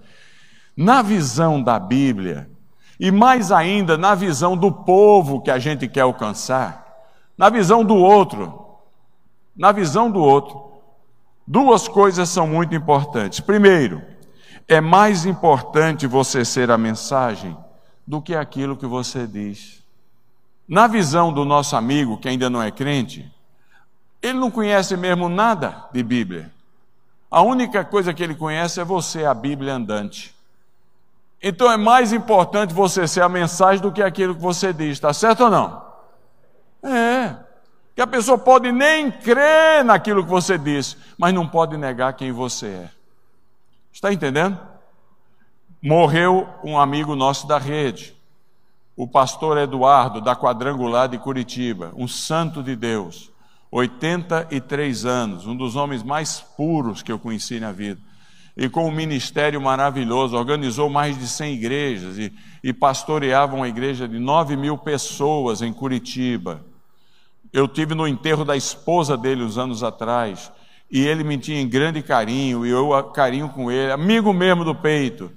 [0.75, 2.49] Na visão da Bíblia,
[2.99, 6.83] e mais ainda na visão do povo que a gente quer alcançar,
[7.37, 8.63] na visão do outro,
[9.55, 10.71] na visão do outro,
[11.47, 13.39] duas coisas são muito importantes.
[13.39, 14.01] Primeiro,
[14.67, 17.57] é mais importante você ser a mensagem
[18.05, 19.83] do que aquilo que você diz.
[20.67, 23.29] Na visão do nosso amigo que ainda não é crente,
[24.21, 26.51] ele não conhece mesmo nada de Bíblia.
[27.29, 30.32] A única coisa que ele conhece é você, a Bíblia andante.
[31.45, 35.13] Então é mais importante você ser a mensagem do que aquilo que você diz, está
[35.13, 35.83] certo ou não?
[36.81, 37.35] É.
[37.93, 42.31] Que a pessoa pode nem crer naquilo que você diz, mas não pode negar quem
[42.31, 42.89] você é.
[43.91, 44.57] Está entendendo?
[45.81, 48.15] Morreu um amigo nosso da rede,
[48.95, 53.29] o pastor Eduardo, da Quadrangular de Curitiba, um santo de Deus,
[53.69, 57.99] 83 anos, um dos homens mais puros que eu conheci na vida.
[58.55, 62.31] E com um ministério maravilhoso, organizou mais de 100 igrejas e,
[62.63, 66.63] e pastoreava uma igreja de 9 mil pessoas em Curitiba.
[67.51, 70.51] Eu tive no enterro da esposa dele uns anos atrás
[70.93, 74.75] e ele me tinha em grande carinho, e eu carinho com ele, amigo mesmo do
[74.75, 75.31] peito.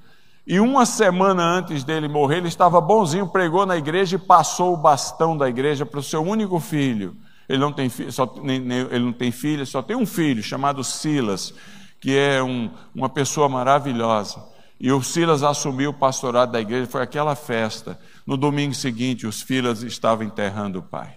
[0.46, 4.76] E uma semana antes dele morrer, ele estava bonzinho, pregou na igreja e passou o
[4.76, 7.16] bastão da igreja para o seu único filho.
[7.48, 10.84] Ele não tem, só, nem, nem, ele não tem filho, só tem um filho chamado
[10.84, 11.54] Silas,
[12.00, 14.44] que é um, uma pessoa maravilhosa.
[14.78, 17.98] E o Silas assumiu o pastorado da igreja, foi aquela festa.
[18.26, 21.16] No domingo seguinte, os filhos estavam enterrando o pai.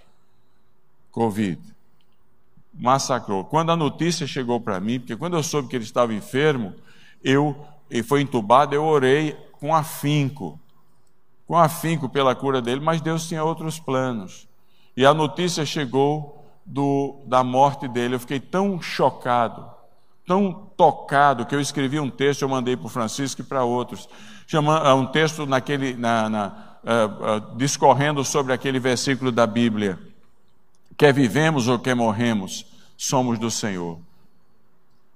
[1.11, 1.59] Covid
[2.73, 3.43] massacrou.
[3.43, 6.73] Quando a notícia chegou para mim, porque quando eu soube que ele estava enfermo,
[7.21, 7.55] eu
[7.91, 10.59] e foi entubado, eu orei com afinco,
[11.45, 14.47] com afinco pela cura dele, mas Deus tinha outros planos.
[14.95, 18.15] E a notícia chegou do, da morte dele.
[18.15, 19.69] Eu fiquei tão chocado,
[20.29, 24.07] tão tocado, que eu escrevi um texto, eu mandei para o Francisco e para outros.
[24.53, 26.47] É um texto naquele, na, na
[26.83, 29.97] uh, uh, discorrendo sobre aquele versículo da Bíblia
[30.95, 32.63] quer vivemos ou quer morremos,
[32.95, 33.97] somos do Senhor.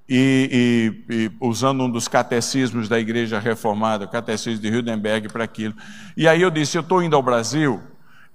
[0.09, 5.43] E, e, e, usando um dos catecismos da Igreja Reformada, o catecismo de Hildenberg, para
[5.43, 5.75] aquilo.
[6.17, 7.81] E aí eu disse: Eu estou indo ao Brasil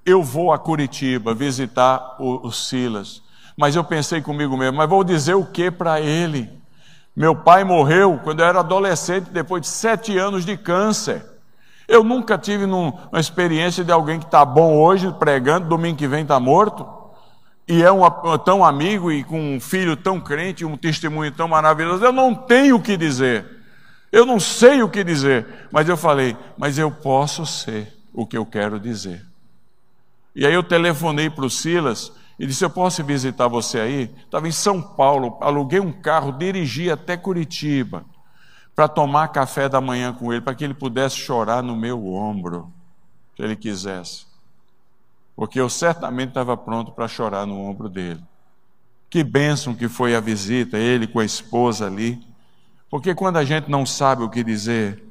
[0.09, 3.23] eu vou a Curitiba visitar o, o Silas.
[3.57, 6.58] Mas eu pensei comigo mesmo, mas vou dizer o que para ele?
[7.19, 11.27] Meu pai morreu quando eu era adolescente, depois de sete anos de câncer.
[11.89, 16.07] Eu nunca tive num, uma experiência de alguém que está bom hoje, pregando, domingo que
[16.07, 16.87] vem está morto,
[17.67, 18.03] e é um,
[18.45, 22.05] tão amigo e com um filho tão crente, um testemunho tão maravilhoso.
[22.05, 23.45] Eu não tenho o que dizer,
[24.13, 28.39] eu não sei o que dizer, mas eu falei, mas eu posso ser o que
[28.39, 29.27] eu quero dizer.
[30.37, 34.15] E aí eu telefonei para o Silas e disse: Eu posso visitar você aí?
[34.25, 38.05] Estava em São Paulo, aluguei um carro, dirigi até Curitiba
[38.79, 42.73] para tomar café da manhã com ele, para que ele pudesse chorar no meu ombro,
[43.37, 44.25] se ele quisesse.
[45.35, 48.23] Porque eu certamente estava pronto para chorar no ombro dele.
[49.11, 52.25] Que bênção que foi a visita, ele com a esposa ali.
[52.89, 55.03] Porque quando a gente não sabe o que dizer,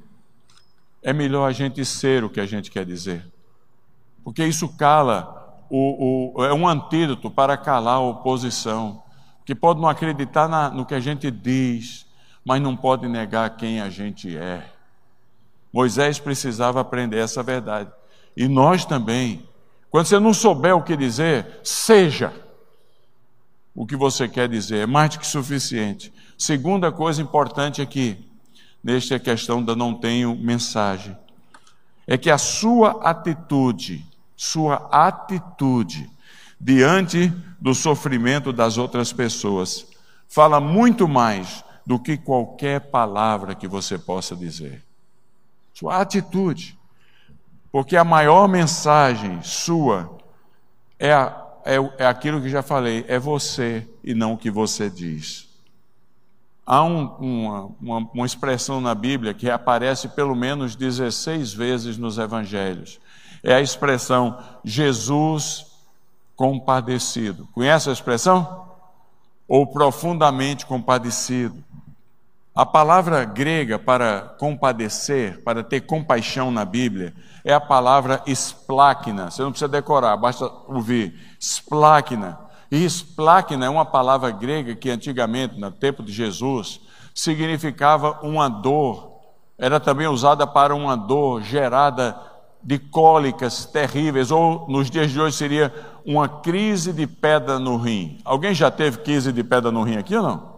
[1.03, 3.25] é melhor a gente ser o que a gente quer dizer.
[4.23, 5.36] Porque isso cala
[5.69, 9.03] o, o, é um antídoto para calar a oposição,
[9.45, 12.05] que pode não acreditar na, no que a gente diz,
[12.43, 14.65] mas não pode negar quem a gente é.
[15.71, 17.91] Moisés precisava aprender essa verdade.
[18.35, 19.47] E nós também.
[19.89, 22.33] Quando você não souber o que dizer, seja
[23.73, 26.11] o que você quer dizer, é mais do que suficiente.
[26.37, 28.17] Segunda coisa importante aqui,
[28.83, 31.17] nesta questão da não tenho mensagem,
[32.07, 34.05] é que a sua atitude
[34.37, 36.07] sua atitude
[36.61, 39.87] diante do sofrimento das outras pessoas
[40.29, 44.83] fala muito mais do que qualquer palavra que você possa dizer.
[45.73, 46.77] Sua atitude.
[47.71, 50.17] Porque a maior mensagem sua
[50.99, 54.89] é, a, é, é aquilo que já falei, é você e não o que você
[54.89, 55.47] diz.
[56.65, 62.17] Há um, uma, uma, uma expressão na Bíblia que aparece pelo menos 16 vezes nos
[62.17, 62.99] evangelhos
[63.47, 65.65] é a expressão Jesus
[66.35, 67.47] compadecido.
[67.53, 68.67] Conhece a expressão?
[69.47, 71.63] Ou profundamente compadecido.
[72.53, 77.13] A palavra grega para compadecer, para ter compaixão na Bíblia,
[77.45, 79.31] é a palavra esplacna.
[79.31, 81.17] Você não precisa decorar, basta ouvir.
[81.39, 82.37] Esplacna.
[82.69, 86.81] E esplacna é uma palavra grega que antigamente, no tempo de Jesus,
[87.15, 89.21] significava uma dor.
[89.57, 92.19] Era também usada para uma dor gerada
[92.67, 95.73] de cólicas terríveis, ou nos dias de hoje seria
[96.05, 98.19] uma crise de pedra no rim.
[98.25, 100.57] Alguém já teve crise de pedra no rim aqui ou não?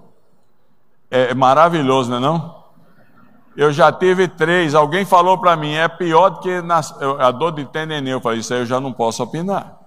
[1.11, 2.63] É maravilhoso, não é não?
[3.55, 4.73] Eu já tive três.
[4.73, 6.49] Alguém falou para mim, é pior do que
[7.19, 8.17] a dor de tendineu.
[8.17, 9.77] Eu falei, isso aí eu já não posso opinar.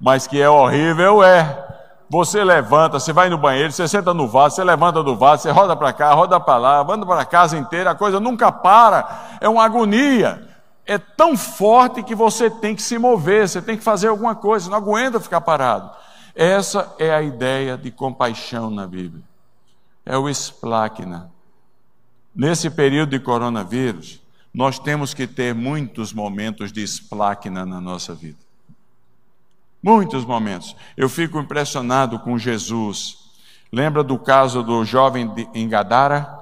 [0.00, 1.66] Mas que é horrível, é.
[2.08, 5.50] Você levanta, você vai no banheiro, você senta no vaso, você levanta do vaso, você
[5.50, 9.38] roda para cá, roda para lá, anda para casa inteira, a coisa nunca para.
[9.40, 10.51] É uma agonia
[10.86, 14.70] é tão forte que você tem que se mover, você tem que fazer alguma coisa,
[14.70, 15.90] não aguenta ficar parado.
[16.34, 19.22] Essa é a ideia de compaixão na Bíblia.
[20.04, 21.30] É o esplacna.
[22.34, 24.20] Nesse período de coronavírus,
[24.52, 28.38] nós temos que ter muitos momentos de esplacna na nossa vida.
[29.82, 30.74] Muitos momentos.
[30.96, 33.18] Eu fico impressionado com Jesus.
[33.70, 36.41] Lembra do caso do jovem em Gadara?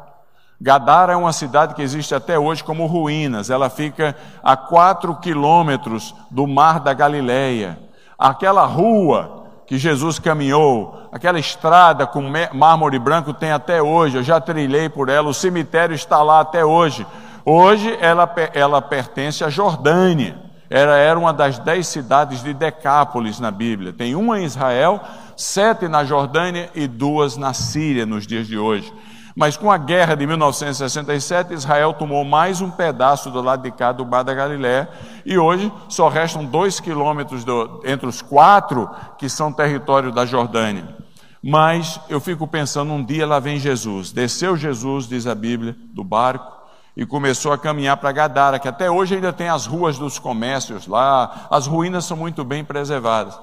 [0.61, 3.49] Gadara é uma cidade que existe até hoje como ruínas.
[3.49, 7.79] Ela fica a quatro quilômetros do mar da Galileia.
[8.19, 14.19] Aquela rua que Jesus caminhou, aquela estrada com mármore branco tem até hoje.
[14.19, 15.31] Eu já trilhei por ela.
[15.31, 17.07] O cemitério está lá até hoje.
[17.43, 20.37] Hoje ela, ela pertence à Jordânia.
[20.69, 23.95] Ela era uma das dez cidades de Decápolis na Bíblia.
[23.95, 25.01] Tem uma em Israel,
[25.37, 28.93] sete na Jordânia e duas na Síria nos dias de hoje.
[29.41, 33.91] Mas com a guerra de 1967, Israel tomou mais um pedaço do lado de cá
[33.91, 34.91] do Mar da Galiléia
[35.25, 40.95] e hoje só restam dois quilômetros do, entre os quatro que são território da Jordânia.
[41.43, 44.13] Mas eu fico pensando, um dia lá vem Jesus.
[44.13, 46.61] Desceu Jesus, diz a Bíblia, do barco
[46.95, 50.87] e começou a caminhar para Gadara, que até hoje ainda tem as ruas dos comércios
[50.87, 53.41] lá, as ruínas são muito bem preservadas.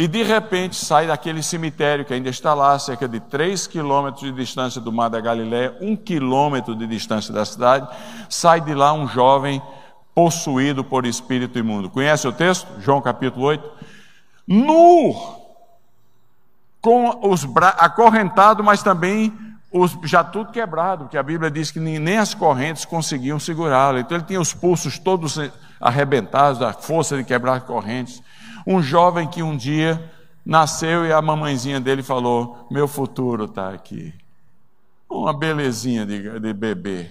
[0.00, 4.32] E de repente sai daquele cemitério que ainda está lá, cerca de 3 quilômetros de
[4.32, 7.86] distância do Mar da Galiléia, um quilômetro de distância da cidade,
[8.26, 9.60] sai de lá um jovem
[10.14, 11.90] possuído por espírito imundo.
[11.90, 12.66] Conhece o texto?
[12.80, 13.70] João capítulo 8.
[14.48, 15.14] Nu,
[16.80, 17.68] com os bra...
[17.68, 19.30] acorrentado, mas também
[19.70, 23.98] os, já tudo quebrado, porque a Bíblia diz que nem, nem as correntes conseguiam segurá-lo.
[23.98, 25.38] Então ele tinha os pulsos todos
[25.78, 28.22] arrebentados, da força de quebrar correntes.
[28.66, 30.12] Um jovem que um dia
[30.44, 34.14] nasceu e a mamãezinha dele falou: Meu futuro está aqui.
[35.08, 37.10] Uma belezinha de, de bebê.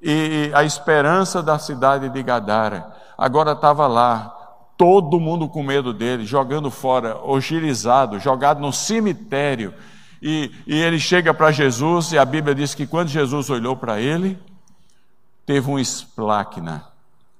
[0.00, 4.28] E a esperança da cidade de Gadara agora estava lá,
[4.76, 9.74] todo mundo com medo dele, jogando fora, ogirizado, jogado no cemitério.
[10.22, 14.00] E, e ele chega para Jesus, e a Bíblia diz que quando Jesus olhou para
[14.00, 14.38] ele,
[15.44, 16.84] teve um esplacna,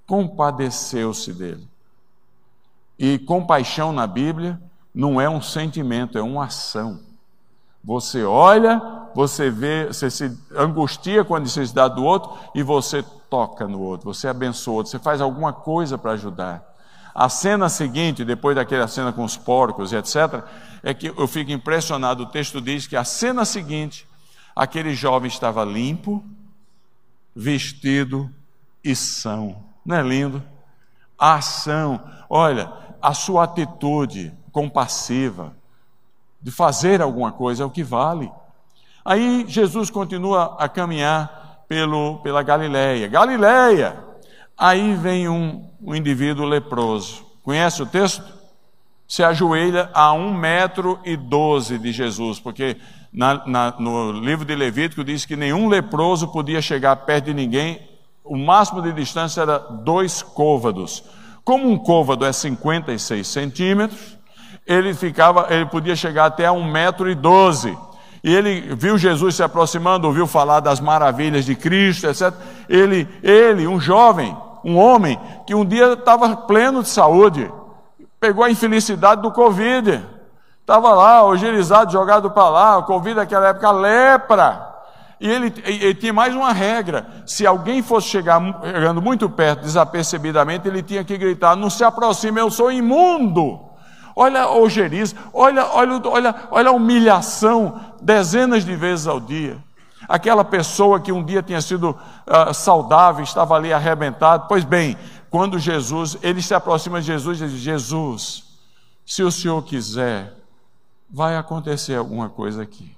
[0.06, 1.67] compadeceu-se dele.
[2.98, 4.60] E compaixão na Bíblia
[4.94, 7.00] não é um sentimento, é uma ação.
[7.84, 8.82] Você olha,
[9.14, 14.12] você vê, você se angustia com a necessidade do outro e você toca no outro,
[14.12, 16.68] você abençoa o outro, você faz alguma coisa para ajudar.
[17.14, 20.44] A cena seguinte, depois daquela cena com os porcos e etc.,
[20.82, 22.22] é que eu fico impressionado.
[22.22, 24.06] O texto diz que a cena seguinte,
[24.54, 26.22] aquele jovem estava limpo,
[27.34, 28.30] vestido
[28.84, 29.64] e são.
[29.84, 30.42] Não é lindo?
[31.18, 35.56] A ação, olha, a sua atitude compassiva
[36.40, 38.30] de fazer alguma coisa é o que vale.
[39.04, 43.08] Aí Jesus continua a caminhar pelo, pela Galileia.
[43.08, 44.04] Galileia!
[44.56, 47.24] Aí vem um, um indivíduo leproso.
[47.42, 48.22] Conhece o texto?
[49.06, 52.76] Se ajoelha a um metro e doze de Jesus, porque
[53.12, 57.88] na, na, no livro de Levítico diz que nenhum leproso podia chegar perto de ninguém,
[58.22, 61.02] o máximo de distância era dois côvados.
[61.48, 64.18] Como um côvado é 56 centímetros,
[64.66, 67.74] ele ficava, ele podia chegar até a um metro e doze.
[68.22, 72.34] Ele viu Jesus se aproximando, ouviu falar das maravilhas de Cristo, etc.
[72.68, 77.50] Ele, ele, um jovem, um homem que um dia estava pleno de saúde,
[78.20, 80.04] pegou a infelicidade do Covid,
[80.60, 84.67] estava lá, ogerizado, jogado para lá, o Covid naquela época, lepra.
[85.20, 90.68] E ele, ele, tinha mais uma regra: se alguém fosse chegar chegando muito perto, desapercebidamente,
[90.68, 93.60] ele tinha que gritar: Não se aproxime, eu sou imundo.
[94.14, 99.62] Olha a ojeriza, olha, olha, olha, olha a humilhação dezenas de vezes ao dia.
[100.08, 104.46] Aquela pessoa que um dia tinha sido uh, saudável, estava ali arrebentado.
[104.48, 104.96] Pois bem,
[105.30, 108.44] quando Jesus, ele se aproxima de Jesus e diz: Jesus,
[109.06, 110.34] se o Senhor quiser,
[111.08, 112.97] vai acontecer alguma coisa aqui.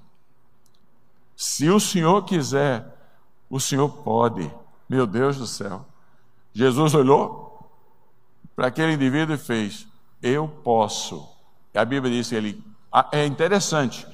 [1.41, 2.85] Se o Senhor quiser,
[3.49, 4.53] o Senhor pode.
[4.87, 5.83] Meu Deus do céu.
[6.53, 7.67] Jesus olhou
[8.55, 9.87] para aquele indivíduo e fez:
[10.21, 11.27] Eu posso.
[11.73, 12.63] A Bíblia diz que ele.
[13.11, 14.05] É interessante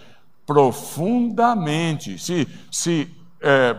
[0.45, 2.17] profundamente.
[2.17, 3.75] Se, se é,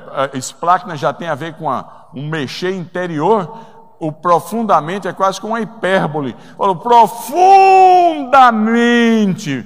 [0.96, 3.60] já tem a ver com a, um mexer interior,
[3.98, 6.36] o profundamente é quase como uma hipérbole.
[6.54, 9.64] Falou profundamente,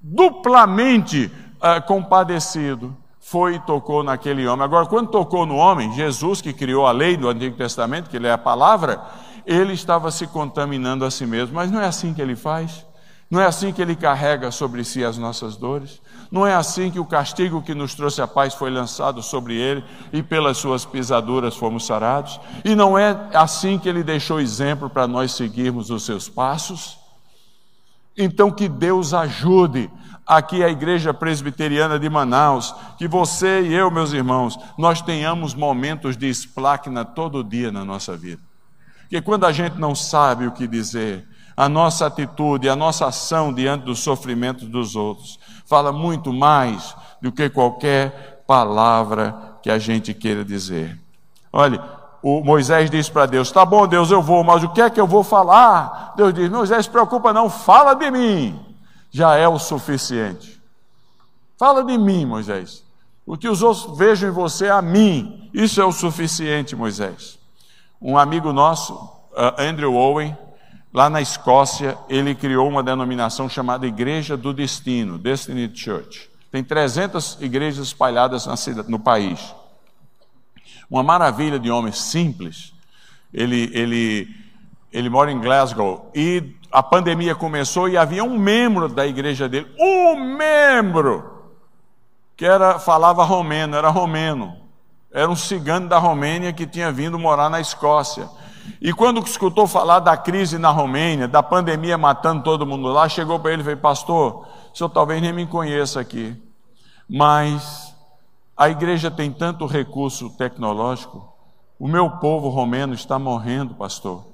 [0.00, 2.96] duplamente é, compadecido.
[3.30, 4.64] Foi e tocou naquele homem.
[4.64, 8.26] Agora, quando tocou no homem, Jesus, que criou a lei do Antigo Testamento, que ele
[8.26, 9.02] é a palavra,
[9.44, 11.54] ele estava se contaminando a si mesmo.
[11.54, 12.86] Mas não é assim que ele faz.
[13.30, 16.00] Não é assim que ele carrega sobre si as nossas dores.
[16.30, 19.84] Não é assim que o castigo que nos trouxe a paz foi lançado sobre ele
[20.10, 22.40] e pelas suas pisaduras fomos sarados.
[22.64, 26.98] E não é assim que ele deixou exemplo para nós seguirmos os seus passos.
[28.16, 29.90] Então, que Deus ajude
[30.28, 36.16] aqui a Igreja Presbiteriana de Manaus, que você e eu, meus irmãos, nós tenhamos momentos
[36.16, 38.42] de esplacna todo dia na nossa vida.
[39.00, 41.26] Porque quando a gente não sabe o que dizer,
[41.58, 45.40] a nossa atitude, a nossa ação diante dos sofrimentos dos outros.
[45.66, 50.96] Fala muito mais do que qualquer palavra que a gente queira dizer.
[51.52, 51.82] Olha,
[52.22, 55.00] o Moisés disse para Deus: Tá bom, Deus, eu vou, mas o que é que
[55.00, 56.12] eu vou falar?
[56.16, 58.67] Deus diz: Moisés, se preocupa, não, fala de mim,
[59.10, 60.60] já é o suficiente.
[61.58, 62.84] Fala de mim, Moisés.
[63.26, 67.38] O que os outros vejam em você, a mim, isso é o suficiente, Moisés.
[68.00, 70.36] Um amigo nosso, uh, Andrew Owen,
[70.92, 76.30] Lá na Escócia, ele criou uma denominação chamada Igreja do Destino, Destiny Church.
[76.50, 78.46] Tem 300 igrejas espalhadas
[78.88, 79.54] no país.
[80.90, 82.72] Uma maravilha de homem simples.
[83.34, 84.34] Ele, ele,
[84.90, 89.66] ele mora em Glasgow e a pandemia começou e havia um membro da igreja dele,
[89.78, 91.44] um membro,
[92.36, 94.56] que era, falava romeno, era romeno.
[95.10, 98.28] Era um cigano da Romênia que tinha vindo morar na Escócia.
[98.80, 103.40] E quando escutou falar da crise na Romênia, da pandemia matando todo mundo lá, chegou
[103.40, 106.36] para ele e falou: Pastor, o senhor talvez nem me conheça aqui,
[107.08, 107.94] mas
[108.54, 111.26] a igreja tem tanto recurso tecnológico,
[111.78, 114.24] o meu povo romeno está morrendo, pastor.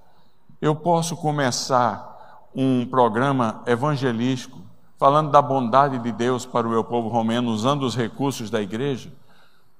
[0.60, 2.13] Eu posso começar
[2.54, 4.62] um programa evangelístico
[4.98, 9.12] falando da bondade de Deus para o meu povo romeno, usando os recursos da igreja?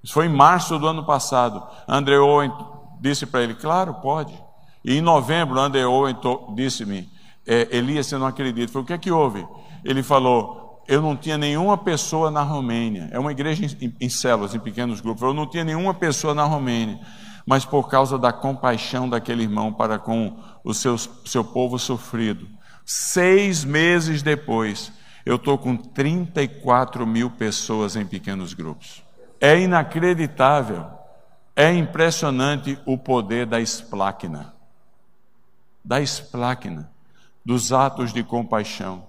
[0.02, 1.62] Isso foi em março do ano passado.
[1.88, 2.52] André Owen
[3.00, 4.34] disse para ele: Claro, pode.
[4.84, 6.16] E em novembro, André Owen
[6.54, 7.08] disse-me:
[7.46, 8.72] é, Elias, você não acredita.
[8.72, 9.46] Falei, o que é que houve?
[9.84, 13.08] Ele falou: Eu não tinha nenhuma pessoa na Romênia.
[13.12, 15.22] É uma igreja em, em, células, em pequenos grupos.
[15.22, 16.98] Eu não tinha nenhuma pessoa na Romênia.
[17.46, 22.48] mas por causa da compaixão daquele irmão para com o seu, seu povo sofrido.
[22.84, 24.92] Seis meses depois,
[25.24, 29.02] eu estou com 34 mil pessoas em pequenos grupos.
[29.40, 30.86] É inacreditável,
[31.56, 34.54] é impressionante o poder da espláquina.
[35.82, 36.90] Da espláquina,
[37.44, 39.06] dos atos de compaixão.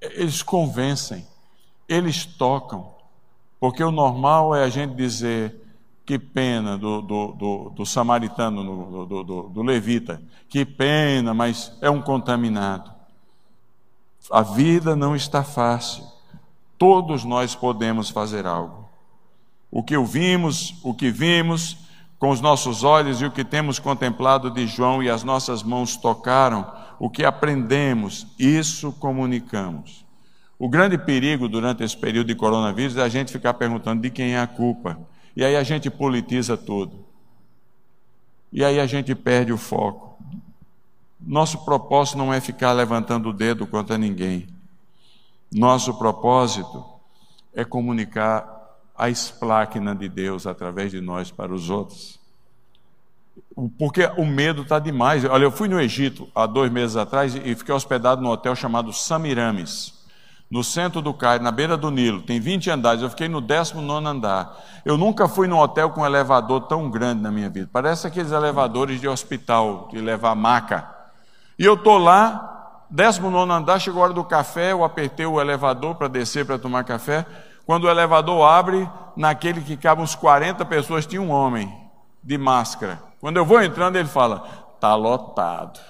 [0.00, 1.26] Eles convencem,
[1.88, 2.94] eles tocam,
[3.60, 5.65] porque o normal é a gente dizer
[6.06, 12.94] que pena do, do, do, do samaritano, do, levita, que pena, mas é um contaminado.
[14.30, 16.04] A vida não está fácil.
[16.78, 18.88] Todos nós podemos fazer algo.
[19.68, 21.76] O que ouvimos, o que vimos
[22.20, 25.96] com os nossos olhos e o que temos contemplado de João e as nossas mãos
[25.96, 30.06] tocaram, o que aprendemos, isso comunicamos.
[30.56, 34.34] O grande perigo durante esse período de coronavírus é a gente ficar perguntando de quem
[34.34, 34.98] é a culpa.
[35.36, 37.04] E aí a gente politiza tudo.
[38.50, 40.16] E aí a gente perde o foco.
[41.20, 44.48] Nosso propósito não é ficar levantando o dedo contra ninguém.
[45.52, 46.82] Nosso propósito
[47.52, 48.54] é comunicar
[48.96, 52.18] a espláquina de Deus através de nós para os outros.
[53.78, 55.22] Porque o medo está demais.
[55.24, 58.90] Olha, eu fui no Egito há dois meses atrás e fiquei hospedado num hotel chamado
[58.92, 59.95] Samiramis
[60.50, 64.06] no centro do Cairo, na beira do Nilo, tem 20 andares, eu fiquei no 19
[64.06, 64.56] andar.
[64.84, 67.68] Eu nunca fui num hotel com um elevador tão grande na minha vida.
[67.72, 70.88] Parece aqueles elevadores de hospital, de levar maca.
[71.58, 75.96] E eu estou lá, 19 andar, chegou a hora do café, eu apertei o elevador
[75.96, 77.26] para descer para tomar café.
[77.66, 81.74] Quando o elevador abre, naquele que cabe uns 40 pessoas, tinha um homem
[82.22, 83.00] de máscara.
[83.20, 85.80] Quando eu vou entrando, ele fala: está lotado.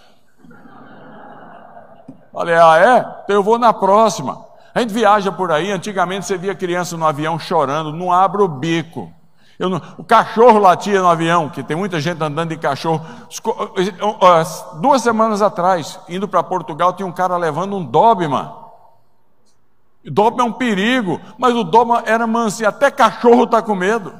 [2.33, 3.23] Falei, ah, é?
[3.25, 4.45] Então eu vou na próxima.
[4.77, 8.49] A gente viaja por aí, antigamente você via criança no avião chorando, não abra o
[8.49, 9.11] bico.
[9.59, 13.01] Não, o cachorro latia no avião, que tem muita gente andando de cachorro.
[14.79, 18.53] Duas semanas atrás, indo para Portugal, tinha um cara levando um Dobman.
[20.05, 24.12] Dobman é um perigo, mas o Dobman era mansinho, até cachorro está com medo.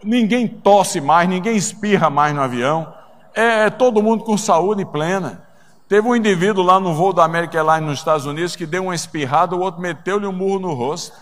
[0.00, 2.94] Ninguém tosse mais, ninguém espirra mais no avião.
[3.34, 5.44] É, é todo mundo com saúde plena.
[5.88, 8.94] Teve um indivíduo lá no voo da American Airlines nos Estados Unidos que deu uma
[8.94, 11.16] espirrada, o outro meteu-lhe um murro no rosto.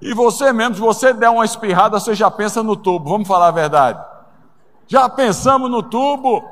[0.00, 3.48] E você mesmo, se você der uma espirrada, você já pensa no tubo, vamos falar
[3.48, 4.04] a verdade.
[4.88, 6.44] Já pensamos no tubo.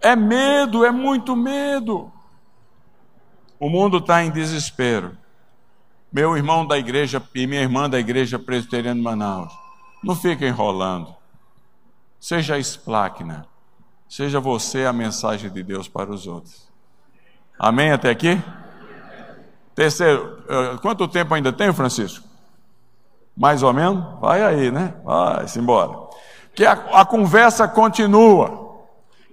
[0.00, 2.10] É medo, é muito medo.
[3.60, 5.16] O mundo está em desespero.
[6.10, 9.52] Meu irmão da igreja e minha irmã da igreja presbiteriana de Manaus,
[10.02, 11.14] não fica enrolando.
[12.18, 13.46] Seja espláquina.
[14.08, 16.68] Seja você a mensagem de Deus para os outros.
[17.58, 18.40] Amém até aqui?
[19.74, 22.24] Terceiro, eh, quanto tempo ainda tem, Francisco?
[23.36, 24.04] Mais ou menos?
[24.20, 24.94] Vai aí, né?
[25.04, 25.92] Vai-se embora.
[26.54, 28.66] Que a, a conversa continua.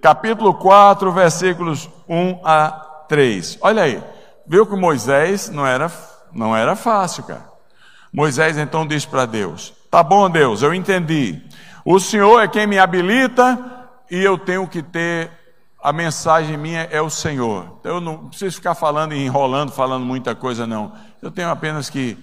[0.02, 2.70] Capítulo 4, versículos 1 a
[3.08, 3.58] 3.
[3.62, 4.02] Olha aí.
[4.46, 5.90] Viu que Moisés não era,
[6.30, 7.48] não era fácil, cara.
[8.12, 11.42] Moisés então diz para Deus: Tá bom, Deus, eu entendi.
[11.84, 13.58] O Senhor é quem me habilita
[14.10, 15.30] e eu tenho que ter
[15.84, 17.76] a mensagem minha é o Senhor.
[17.78, 20.92] Então eu não preciso ficar falando e enrolando, falando muita coisa, não.
[21.20, 22.16] Eu tenho apenas que,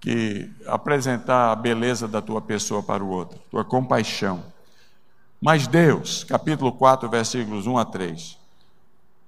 [0.00, 4.42] que apresentar a beleza da tua pessoa para o outro, tua compaixão.
[5.38, 8.38] Mas Deus, capítulo 4, versículos 1 a 3,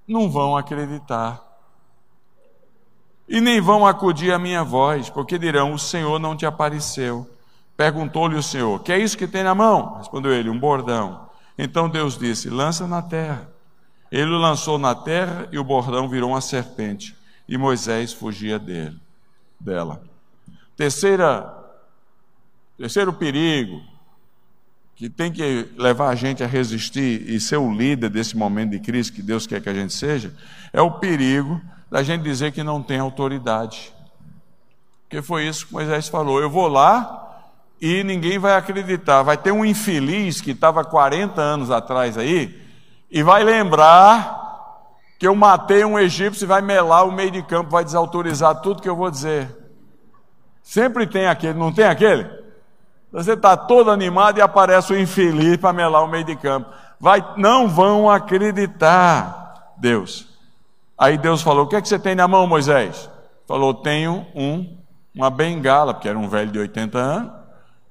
[0.08, 1.42] não vão acreditar.
[3.28, 7.28] E nem vão acudir à minha voz, porque dirão: O Senhor não te apareceu.
[7.76, 9.98] Perguntou-lhe o Senhor: Que é isso que tem na mão?
[9.98, 11.24] Respondeu ele: Um bordão.
[11.56, 13.48] Então Deus disse: lança na terra.
[14.10, 17.16] Ele o lançou na terra e o bordão virou uma serpente.
[17.48, 18.98] E Moisés fugia dele,
[19.58, 20.02] dela.
[20.76, 21.52] Terceira,
[22.78, 23.82] terceiro perigo
[24.96, 28.78] que tem que levar a gente a resistir e ser o líder desse momento de
[28.78, 30.32] crise que Deus quer que a gente seja,
[30.72, 33.92] é o perigo da gente dizer que não tem autoridade.
[35.02, 37.23] Porque foi isso que Moisés falou: eu vou lá,
[37.84, 39.22] e ninguém vai acreditar.
[39.22, 42.58] Vai ter um infeliz que estava 40 anos atrás aí
[43.10, 44.42] e vai lembrar
[45.18, 48.80] que eu matei um egípcio e vai melar o meio de campo, vai desautorizar tudo
[48.80, 49.54] que eu vou dizer.
[50.62, 52.26] Sempre tem aquele, não tem aquele?
[53.12, 56.70] Você está todo animado e aparece o infeliz para melar o meio de campo.
[56.98, 60.26] Vai, não vão acreditar, Deus.
[60.96, 63.10] Aí Deus falou: O que é que você tem na mão, Moisés?
[63.46, 64.74] Falou: Tenho um,
[65.14, 67.43] uma bengala, porque era um velho de 80 anos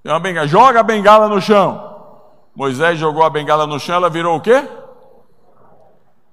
[0.03, 0.47] tem uma bengala.
[0.47, 1.91] Joga a bengala no chão.
[2.53, 4.67] Moisés jogou a bengala no chão, ela virou o quê?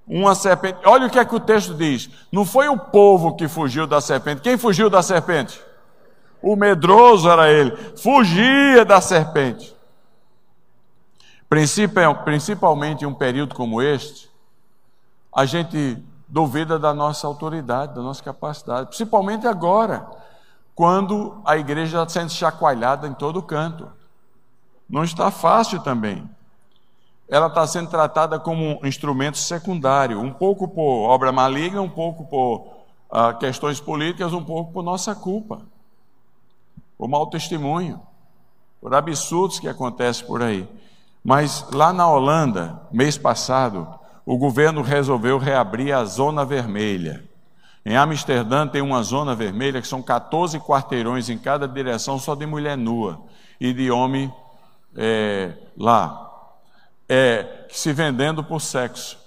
[0.06, 0.78] Uma serpente.
[0.84, 2.10] Olha o que é que o texto diz.
[2.32, 4.42] Não foi o povo que fugiu da serpente.
[4.42, 5.62] Quem fugiu da serpente?
[6.42, 7.76] O medroso era ele.
[7.96, 9.74] Fugia da serpente.
[11.48, 14.28] principalmente em um período como este,
[15.34, 15.96] a gente
[16.28, 20.08] duvida da nossa autoridade, da nossa capacidade, principalmente agora,
[20.80, 23.86] quando a igreja está sendo chacoalhada em todo canto.
[24.88, 26.26] Não está fácil também.
[27.28, 32.24] Ela está sendo tratada como um instrumento secundário, um pouco por obra maligna, um pouco
[32.24, 32.78] por
[33.10, 35.60] uh, questões políticas, um pouco por nossa culpa,
[36.96, 38.00] por mau testemunho,
[38.80, 40.66] por absurdos que acontecem por aí.
[41.22, 43.86] Mas lá na Holanda, mês passado,
[44.24, 47.29] o governo resolveu reabrir a zona vermelha.
[47.84, 52.44] Em Amsterdã tem uma zona vermelha que são 14 quarteirões em cada direção só de
[52.44, 53.22] mulher nua
[53.58, 54.32] e de homem
[54.94, 56.30] é, lá,
[57.08, 59.18] é, se vendendo por sexo.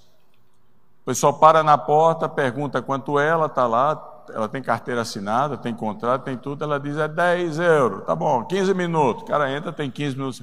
[1.01, 5.57] O pessoal para na porta, pergunta quanto é, ela está lá, ela tem carteira assinada,
[5.57, 9.51] tem contrato, tem tudo, ela diz é 10 euros, tá bom, 15 minutos, o cara
[9.51, 10.41] entra, tem 15 minutos.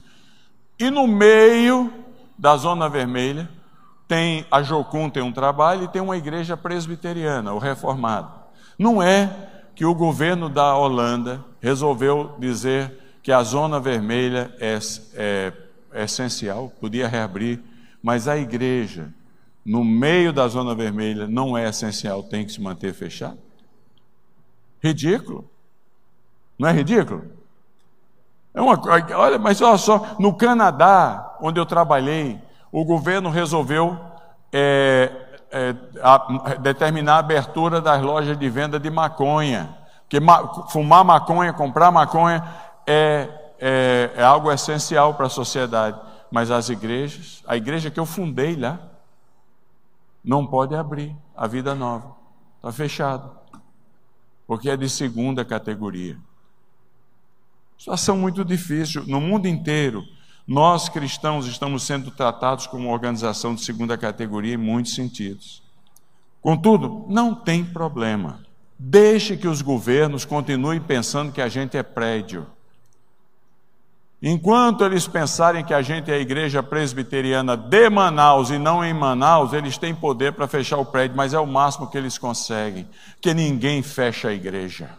[0.79, 1.93] E no meio
[2.37, 3.49] da zona vermelha,
[4.11, 8.33] tem a Jocum tem um trabalho e tem uma igreja presbiteriana, o reformado.
[8.77, 12.93] Não é que o governo da Holanda resolveu dizer
[13.23, 14.77] que a zona vermelha é,
[15.15, 15.53] é,
[15.93, 17.63] é essencial, podia reabrir,
[18.03, 19.15] mas a igreja,
[19.65, 23.39] no meio da zona vermelha, não é essencial, tem que se manter fechada?
[24.83, 25.49] Ridículo.
[26.59, 27.31] Não é ridículo?
[28.53, 28.77] É uma,
[29.17, 32.41] olha, mas olha só, no Canadá, onde eu trabalhei,
[32.73, 33.99] o governo resolveu
[34.53, 35.11] é,
[35.51, 39.77] é, a, determinar a abertura das lojas de venda de maconha.
[40.03, 42.45] Porque ma, fumar maconha, comprar maconha
[42.87, 46.01] é, é, é algo essencial para a sociedade.
[46.31, 48.79] Mas as igrejas, a igreja que eu fundei lá,
[50.25, 52.15] não pode abrir a vida nova.
[52.57, 53.31] Está fechado.
[54.47, 56.17] Porque é de segunda categoria.
[57.79, 59.05] Situação muito difícil.
[59.07, 60.05] No mundo inteiro,
[60.47, 65.63] nós cristãos estamos sendo tratados como uma organização de segunda categoria em muitos sentidos.
[66.41, 68.41] Contudo, não tem problema.
[68.79, 72.47] Deixe que os governos continuem pensando que a gente é prédio.
[74.23, 78.93] Enquanto eles pensarem que a gente é a igreja presbiteriana de Manaus e não em
[78.93, 82.87] Manaus, eles têm poder para fechar o prédio, mas é o máximo que eles conseguem,
[83.21, 84.91] que ninguém fecha a igreja.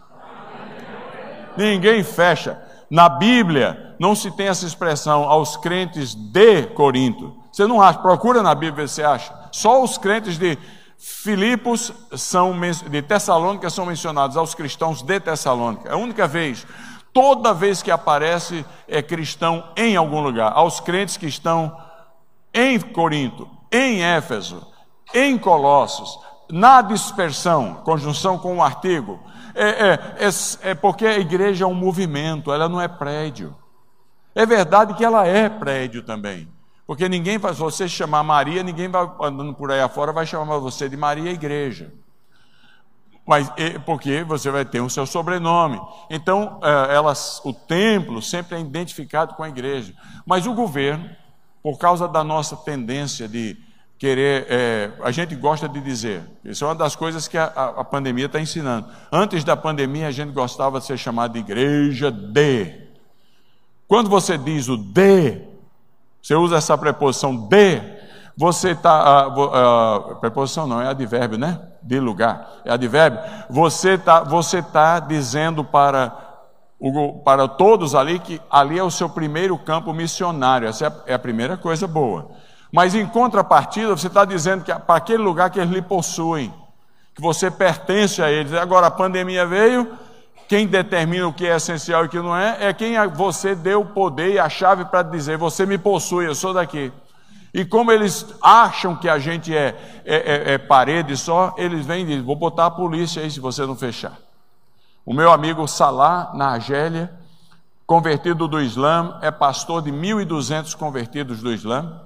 [1.56, 2.60] Ninguém fecha.
[2.92, 7.34] Na Bíblia não se tem essa expressão aos crentes de Corinto.
[7.50, 9.32] Você não acha, procura na Bíblia você acha.
[9.50, 10.58] Só os crentes de
[10.98, 12.54] Filipos são
[12.90, 15.88] de Tessalônica são mencionados aos cristãos de Tessalônica.
[15.88, 16.66] É a única vez.
[17.14, 20.52] Toda vez que aparece é cristão em algum lugar.
[20.54, 21.74] Aos crentes que estão
[22.52, 24.66] em Corinto, em Éfeso,
[25.14, 26.18] em Colossos,
[26.50, 29.18] na dispersão, conjunção com o artigo,
[29.54, 33.54] é, é, é, é porque a igreja é um movimento, ela não é prédio.
[34.34, 36.48] É verdade que ela é prédio também.
[36.86, 40.58] Porque ninguém vai, se você chamar Maria, ninguém vai andando por aí afora, vai chamar
[40.58, 41.92] você de Maria Igreja.
[43.26, 43.48] Mas,
[43.86, 45.80] porque você vai ter o seu sobrenome.
[46.10, 49.94] Então, é, elas, o templo sempre é identificado com a igreja.
[50.26, 51.08] Mas o governo,
[51.62, 53.56] por causa da nossa tendência de
[54.02, 54.46] querer.
[54.50, 58.26] É, a gente gosta de dizer, isso é uma das coisas que a, a pandemia
[58.26, 58.88] está ensinando.
[59.12, 62.82] Antes da pandemia, a gente gostava de ser chamado de igreja de.
[63.86, 65.40] Quando você diz o de,
[66.20, 67.80] você usa essa preposição de,
[68.36, 69.30] você está.
[70.20, 71.60] preposição não, é advérbio, né?
[71.80, 73.20] De lugar, é advérbio.
[73.48, 76.10] Você está você tá dizendo para,
[77.24, 80.66] para todos ali que ali é o seu primeiro campo missionário.
[80.66, 82.41] Essa é a, é a primeira coisa boa.
[82.72, 86.52] Mas em contrapartida, você está dizendo que para aquele lugar que eles lhe possuem,
[87.14, 88.54] que você pertence a eles.
[88.54, 89.92] Agora a pandemia veio,
[90.48, 93.82] quem determina o que é essencial e o que não é, é quem você deu
[93.82, 96.90] o poder e a chave para dizer: você me possui, eu sou daqui.
[97.52, 102.04] E como eles acham que a gente é, é, é, é parede só, eles vêm
[102.04, 104.16] e dizem: vou botar a polícia aí se você não fechar.
[105.04, 107.12] O meu amigo Salah, na Argélia,
[107.86, 112.00] convertido do Islã, é pastor de 1.200 convertidos do Islã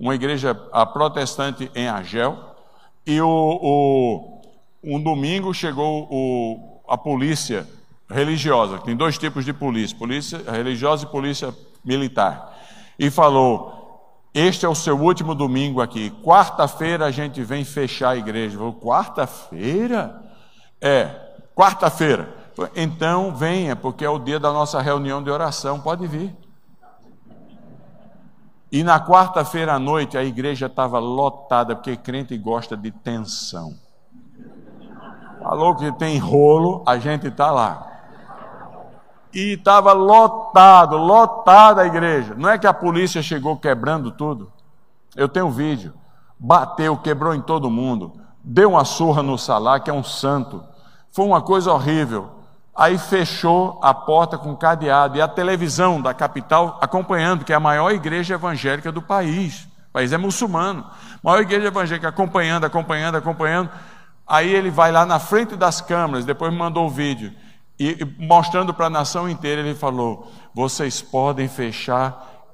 [0.00, 0.54] uma igreja
[0.94, 2.38] protestante em Argel,
[3.06, 4.40] e o, o,
[4.82, 7.68] um domingo chegou o, a polícia
[8.08, 12.58] religiosa, tem dois tipos de polícia, polícia religiosa e polícia militar,
[12.98, 18.16] e falou: Este é o seu último domingo aqui, quarta-feira a gente vem fechar a
[18.16, 18.58] igreja.
[18.80, 20.22] Quarta-feira?
[20.80, 21.14] É,
[21.54, 22.34] quarta-feira.
[22.74, 26.34] Então venha, porque é o dia da nossa reunião de oração, pode vir.
[28.72, 33.74] E na quarta-feira à noite a igreja estava lotada, porque crente gosta de tensão.
[35.42, 37.86] Falou que tem rolo, a gente está lá.
[39.32, 42.34] E estava lotado, lotada a igreja.
[42.36, 44.52] Não é que a polícia chegou quebrando tudo.
[45.16, 45.94] Eu tenho um vídeo.
[46.38, 48.12] Bateu, quebrou em todo mundo.
[48.42, 50.62] Deu uma surra no Salá, que é um santo.
[51.10, 52.39] Foi uma coisa horrível.
[52.80, 57.60] Aí fechou a porta com cadeado e a televisão da capital acompanhando, que é a
[57.60, 59.68] maior igreja evangélica do país.
[59.90, 60.86] O país é muçulmano.
[61.22, 63.68] Maior igreja evangélica acompanhando, acompanhando, acompanhando.
[64.26, 67.34] Aí ele vai lá na frente das câmeras, depois me mandou o vídeo,
[67.78, 72.46] e mostrando para a nação inteira, ele falou: Vocês podem fechar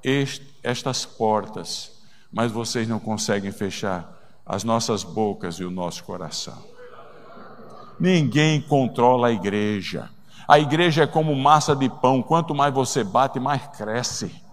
[0.61, 1.93] estas portas,
[2.33, 4.13] mas vocês não conseguem fechar
[4.45, 6.65] as nossas bocas e o nosso coração.
[8.01, 10.16] Ninguém controla a igreja.
[10.49, 14.47] A igreja é como massa de pão, quanto mais você bate, mais cresce.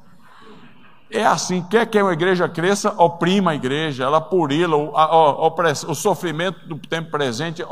[1.13, 5.47] É assim, quer que uma igreja cresça, oprima a igreja, ela purila o, a,
[5.87, 7.63] o sofrimento do tempo presente,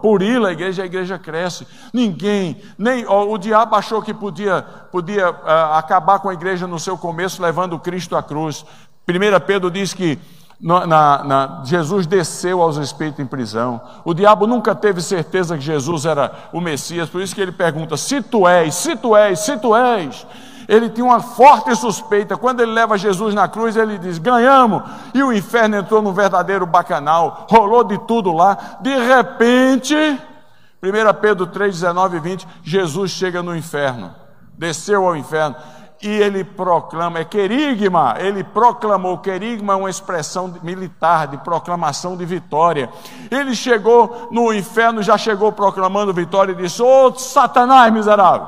[0.00, 1.66] purila a igreja, a igreja cresce.
[1.92, 4.62] Ninguém, nem o diabo achou que podia,
[4.92, 8.64] podia uh, acabar com a igreja no seu começo, levando Cristo à cruz.
[9.08, 10.16] 1 Pedro diz que
[10.60, 13.80] na, na, Jesus desceu aos espíritos em prisão.
[14.04, 17.96] O diabo nunca teve certeza que Jesus era o Messias, por isso que ele pergunta:
[17.96, 20.26] se tu és, se tu és, se tu és.
[20.66, 22.38] Ele tinha uma forte suspeita.
[22.38, 24.82] Quando ele leva Jesus na cruz, ele diz: ganhamos.
[25.12, 28.78] E o inferno entrou no verdadeiro bacanal, rolou de tudo lá.
[28.80, 34.14] De repente, 1 Pedro 3, 19 e 20, Jesus chega no inferno,
[34.56, 35.56] desceu ao inferno
[36.04, 42.26] e ele proclama, é querigma, ele proclamou, querigma é uma expressão militar de proclamação de
[42.26, 42.90] vitória.
[43.30, 48.46] Ele chegou no inferno, já chegou proclamando vitória e disse: Ô oh, Satanás miserável,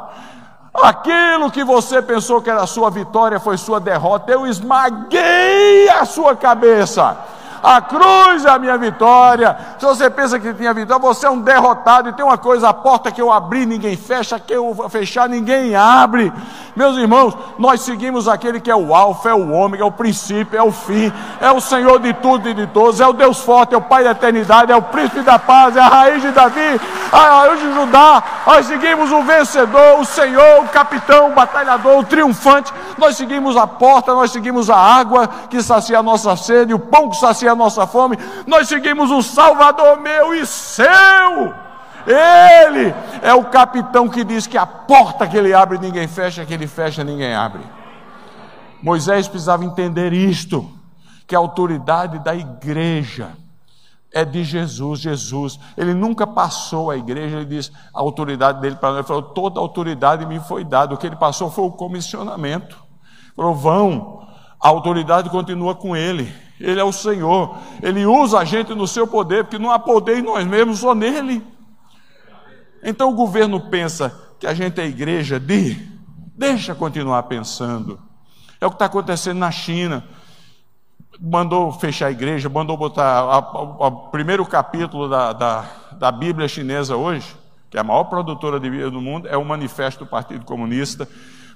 [0.74, 6.36] aquilo que você pensou que era sua vitória foi sua derrota, eu esmaguei a sua
[6.36, 7.16] cabeça.
[7.62, 9.56] A cruz é a minha vitória.
[9.78, 12.08] Se você pensa que tinha vitória, você é um derrotado.
[12.08, 15.74] E tem uma coisa: a porta que eu abri, ninguém fecha, que eu fechar, ninguém
[15.74, 16.32] abre.
[16.76, 20.58] Meus irmãos, nós seguimos aquele que é o Alfa, é o Ômega, é o princípio,
[20.58, 23.74] é o fim, é o Senhor de tudo e de todos, é o Deus forte,
[23.74, 26.80] é o Pai da eternidade, é o príncipe da paz, é a raiz de Davi,
[27.10, 28.22] a raiz de Judá.
[28.46, 32.72] Nós seguimos o vencedor, o Senhor, o capitão, o batalhador, o triunfante.
[32.98, 37.08] Nós seguimos a porta, nós seguimos a água que sacia a nossa sede, o pão
[37.08, 40.86] que sacia a nossa fome, nós seguimos o Salvador meu e seu.
[42.06, 46.54] Ele é o capitão que diz que a porta que ele abre ninguém fecha, que
[46.54, 47.62] ele fecha ninguém abre.
[48.82, 50.70] Moisés precisava entender isto,
[51.26, 53.30] que a autoridade da igreja
[54.12, 55.00] é de Jesus.
[55.00, 59.22] Jesus, ele nunca passou a igreja, ele diz a autoridade dele para nós, ele falou:
[59.22, 60.94] toda a autoridade me foi dada.
[60.94, 62.76] O que ele passou foi o comissionamento.
[62.76, 64.28] Ele falou: vão,
[64.60, 66.32] a autoridade continua com ele.
[66.60, 67.58] Ele é o Senhor.
[67.82, 70.94] Ele usa a gente no seu poder, porque não há poder em nós mesmos, só
[70.94, 71.42] nele.
[72.82, 75.76] Então o governo pensa que a gente é igreja de.
[76.36, 77.98] Deixa continuar pensando.
[78.60, 80.04] É o que está acontecendo na China.
[81.18, 87.34] Mandou fechar a igreja, mandou botar o primeiro capítulo da, da, da Bíblia chinesa hoje,
[87.70, 91.08] que é a maior produtora de Bíblia do mundo, é o Manifesto do Partido Comunista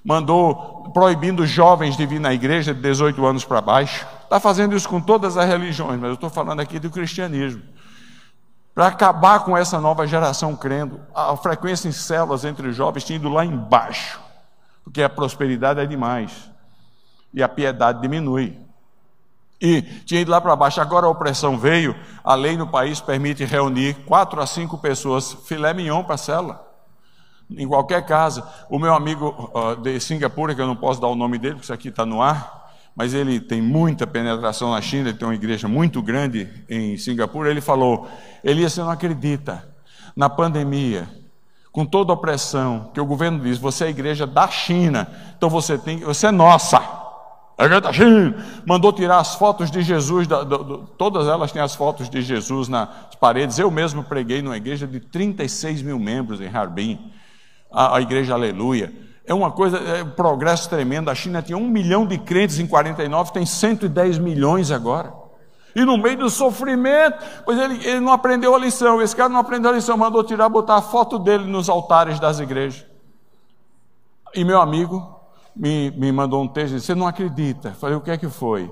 [0.05, 4.07] mandou proibindo jovens de vir na igreja de 18 anos para baixo.
[4.31, 7.64] Está fazendo isso com todas as religiões, mas eu estou falando aqui do cristianismo.
[8.72, 13.16] Para acabar com essa nova geração crendo, a frequência em células entre os jovens tinha
[13.16, 14.20] ido lá embaixo,
[14.85, 16.49] porque a prosperidade é demais
[17.35, 18.57] e a piedade diminui.
[19.61, 20.81] E tinha ido lá para baixo.
[20.81, 25.74] Agora a opressão veio, a lei no país permite reunir quatro a cinco pessoas, filé
[25.74, 26.70] mignon para a célula
[27.51, 28.49] em qualquer casa.
[28.68, 31.64] O meu amigo uh, de Singapura, que eu não posso dar o nome dele, porque
[31.64, 32.60] isso aqui está no ar,
[32.95, 37.51] mas ele tem muita penetração na China, ele tem uma igreja muito grande em Singapura.
[37.51, 38.09] Ele falou:
[38.43, 39.68] Elias, você não acredita,
[40.16, 41.09] na pandemia,
[41.72, 45.49] com toda a opressão, que o governo diz: você é a igreja da China, então
[45.49, 47.01] você tem, você é nossa.
[48.66, 50.45] Mandou tirar as fotos de Jesus, da,
[50.97, 52.88] todas elas têm as fotos de Jesus nas
[53.20, 53.59] paredes.
[53.59, 56.99] Eu mesmo preguei numa igreja de 36 mil membros em Harbin
[57.70, 58.93] a, a igreja aleluia.
[59.31, 61.09] É uma coisa, é um progresso tremendo.
[61.09, 65.14] A China tinha um milhão de crentes em 49, tem 110 milhões agora.
[65.72, 69.01] E no meio do sofrimento, pois ele, ele não aprendeu a lição.
[69.01, 72.41] Esse cara não aprendeu a lição, mandou tirar, botar a foto dele nos altares das
[72.41, 72.85] igrejas.
[74.35, 75.14] E meu amigo
[75.55, 77.70] me, me mandou um texto, disse, você não acredita.
[77.74, 78.68] Falei, o que é que foi?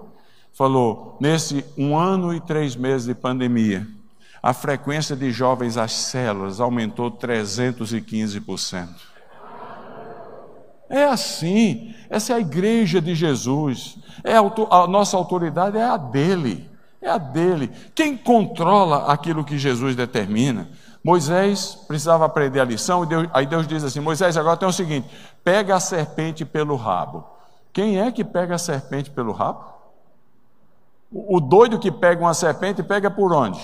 [0.52, 3.86] Falou, nesse um ano e três meses de pandemia,
[4.42, 9.07] a frequência de jovens às células aumentou 315%.
[10.88, 15.96] É assim, essa é a igreja de Jesus, é a, a nossa autoridade é a
[15.96, 16.70] dele,
[17.00, 17.70] é a dele.
[17.94, 20.68] Quem controla aquilo que Jesus determina?
[21.04, 24.72] Moisés precisava aprender a lição, e Deus, aí Deus diz assim: Moisés, agora tem o
[24.72, 25.08] seguinte:
[25.44, 27.24] pega a serpente pelo rabo.
[27.72, 29.64] Quem é que pega a serpente pelo rabo?
[31.10, 33.60] O doido que pega uma serpente, pega por onde?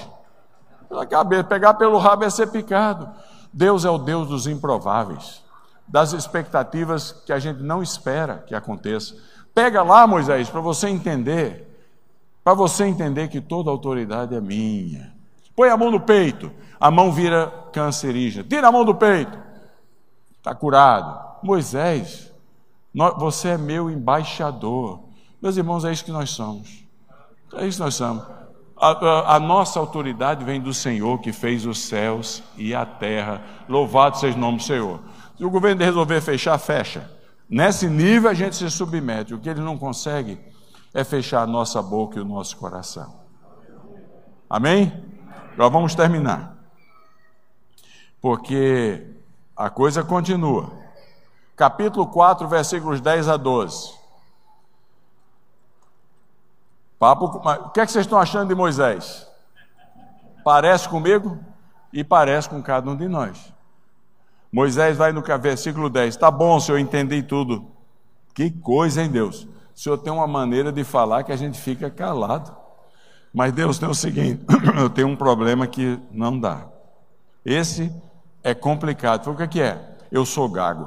[0.89, 1.45] Pela cabeça.
[1.45, 3.11] Pegar pelo rabo é ser picado.
[3.53, 5.43] Deus é o Deus dos improváveis,
[5.87, 9.14] das expectativas que a gente não espera que aconteça.
[9.55, 11.68] Pega lá, Moisés, para você entender,
[12.43, 15.12] para você entender que toda autoridade é minha.
[15.55, 18.45] Põe a mão no peito, a mão vira cancerígena.
[18.49, 19.39] Tira a mão do peito,
[20.37, 21.22] está curado.
[21.43, 22.32] Moisés,
[23.18, 25.01] você é meu embaixador.
[25.41, 26.85] Meus irmãos, é isso que nós somos.
[27.55, 28.24] É isso que nós somos.
[28.76, 33.41] A, a, a, nossa autoridade vem do Senhor que fez os céus e a terra.
[33.68, 35.01] Louvado seja o nome do Senhor.
[35.37, 37.11] Se o governo resolver fechar, fecha.
[37.49, 39.35] Nesse nível a gente se submete.
[39.35, 40.41] O que ele não consegue
[40.93, 43.20] é fechar a nossa boca e o nosso coração.
[44.49, 44.93] Amém?
[45.53, 46.57] Agora vamos terminar.
[48.20, 49.07] Porque
[49.57, 50.72] a coisa continua.
[51.57, 53.95] Capítulo 4, versículos 10 a 12.
[56.99, 59.28] Papo, o que, é que vocês estão achando de Moisés?
[60.45, 61.39] Parece comigo
[61.93, 63.53] e parece com cada um de nós.
[64.55, 66.16] Moisés vai no versículo 10.
[66.16, 67.72] Tá bom, senhor, entendi tudo.
[68.32, 69.42] Que coisa, hein, Deus?
[69.42, 72.55] O senhor tem uma maneira de falar que a gente fica calado.
[73.32, 74.44] Mas Deus tem o seguinte:
[74.78, 76.68] eu tenho um problema que não dá.
[77.44, 77.92] Esse
[78.44, 79.28] é complicado.
[79.28, 79.96] O que é?
[80.09, 80.86] Eu sou gago.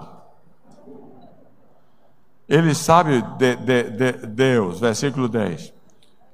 [2.48, 5.74] Ele sabe de, de, de Deus, versículo 10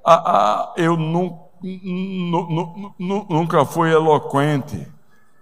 [0.04, 4.86] ah, ah, eu nu, nu, nu, nunca fui eloquente,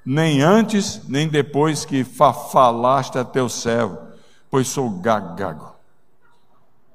[0.04, 3.98] nem antes, nem depois que fa falaste a teu servo,
[4.50, 5.72] pois sou gago,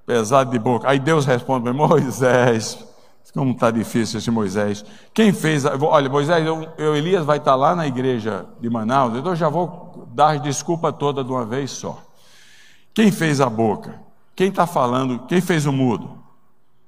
[0.05, 0.89] pesado de boca.
[0.89, 2.77] Aí Deus responde, Moisés,
[3.33, 4.83] como está difícil esse Moisés.
[5.13, 9.15] Quem fez, olha, Moisés, eu, eu, Elias vai estar tá lá na igreja de Manaus,
[9.15, 12.01] então eu já vou dar desculpa toda de uma vez só.
[12.93, 14.01] Quem fez a boca?
[14.35, 15.19] Quem está falando?
[15.27, 16.17] Quem fez o mudo?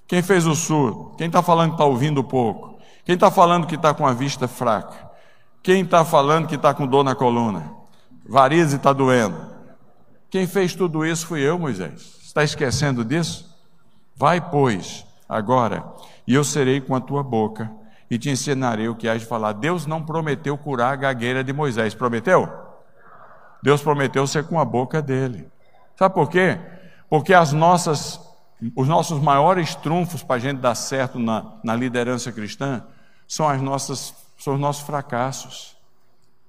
[0.08, 1.12] Quem fez o surdo?
[1.18, 2.80] Quem está falando que está ouvindo pouco?
[3.06, 5.09] Quem está falando que está com a vista fraca?
[5.62, 7.72] Quem está falando que está com dor na coluna?
[8.28, 9.38] Varize está doendo.
[10.30, 12.18] Quem fez tudo isso fui eu, Moisés.
[12.24, 13.50] Está esquecendo disso?
[14.16, 15.84] Vai, pois, agora,
[16.28, 17.72] e eu serei com a tua boca
[18.10, 19.54] e te ensinarei o que has de falar.
[19.54, 22.48] Deus não prometeu curar a gagueira de Moisés, prometeu?
[23.62, 25.48] Deus prometeu ser com a boca dele.
[25.96, 26.58] Sabe por quê?
[27.10, 28.20] Porque as nossas
[28.76, 32.84] os nossos maiores trunfos para a gente dar certo na, na liderança cristã
[33.28, 35.78] são, as nossas, são os nossos fracassos,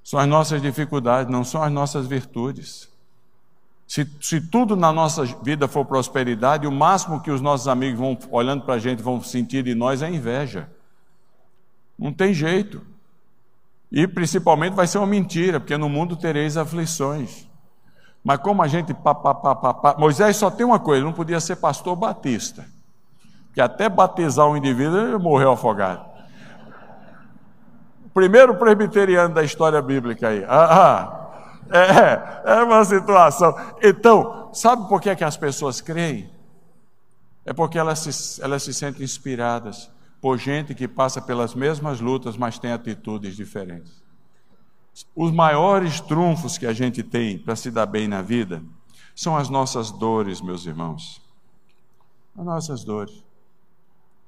[0.02, 2.88] são as nossas dificuldades, não são as nossas virtudes.
[3.86, 8.16] Se, se tudo na nossa vida for prosperidade, o máximo que os nossos amigos vão
[8.30, 10.70] olhando para a gente vão sentir de nós é inveja.
[11.98, 12.80] Não tem jeito.
[13.90, 17.48] E principalmente vai ser uma mentira, porque no mundo tereis aflições.
[18.22, 18.94] Mas como a gente.
[18.94, 22.64] Pá, pá, pá, pá, pá, Moisés só tem uma coisa: não podia ser pastor batista.
[23.52, 26.09] Que até batizar um indivíduo ele morreu afogado.
[28.12, 30.44] Primeiro presbiteriano da história bíblica aí.
[30.48, 31.20] Ah, ah,
[31.70, 33.54] é, é uma situação.
[33.82, 36.30] Então, sabe por que, é que as pessoas creem?
[37.44, 39.90] É porque elas se, elas se sentem inspiradas
[40.20, 44.02] por gente que passa pelas mesmas lutas, mas tem atitudes diferentes.
[45.14, 48.62] Os maiores trunfos que a gente tem para se dar bem na vida
[49.14, 51.22] são as nossas dores, meus irmãos.
[52.36, 53.24] As nossas dores.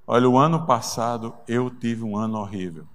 [0.06, 2.86] Olha, o ano passado eu tive um ano horrível.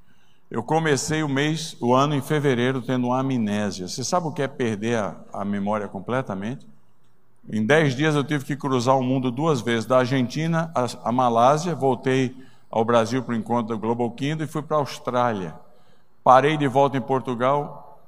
[0.49, 3.87] Eu comecei o mês, o ano em fevereiro, tendo uma amnésia.
[3.87, 6.65] Você sabe o que é perder a, a memória completamente?
[7.49, 10.71] Em dez dias eu tive que cruzar o mundo duas vezes, da Argentina
[11.03, 12.35] à Malásia, voltei
[12.69, 15.55] ao Brasil para o encontro do Global Kingdom e fui para a Austrália.
[16.23, 18.01] Parei de volta em Portugal,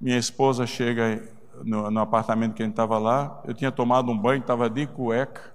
[0.00, 1.22] minha esposa chega
[1.64, 4.86] no, no apartamento que a gente estava lá, eu tinha tomado um banho, estava de
[4.86, 5.54] cueca,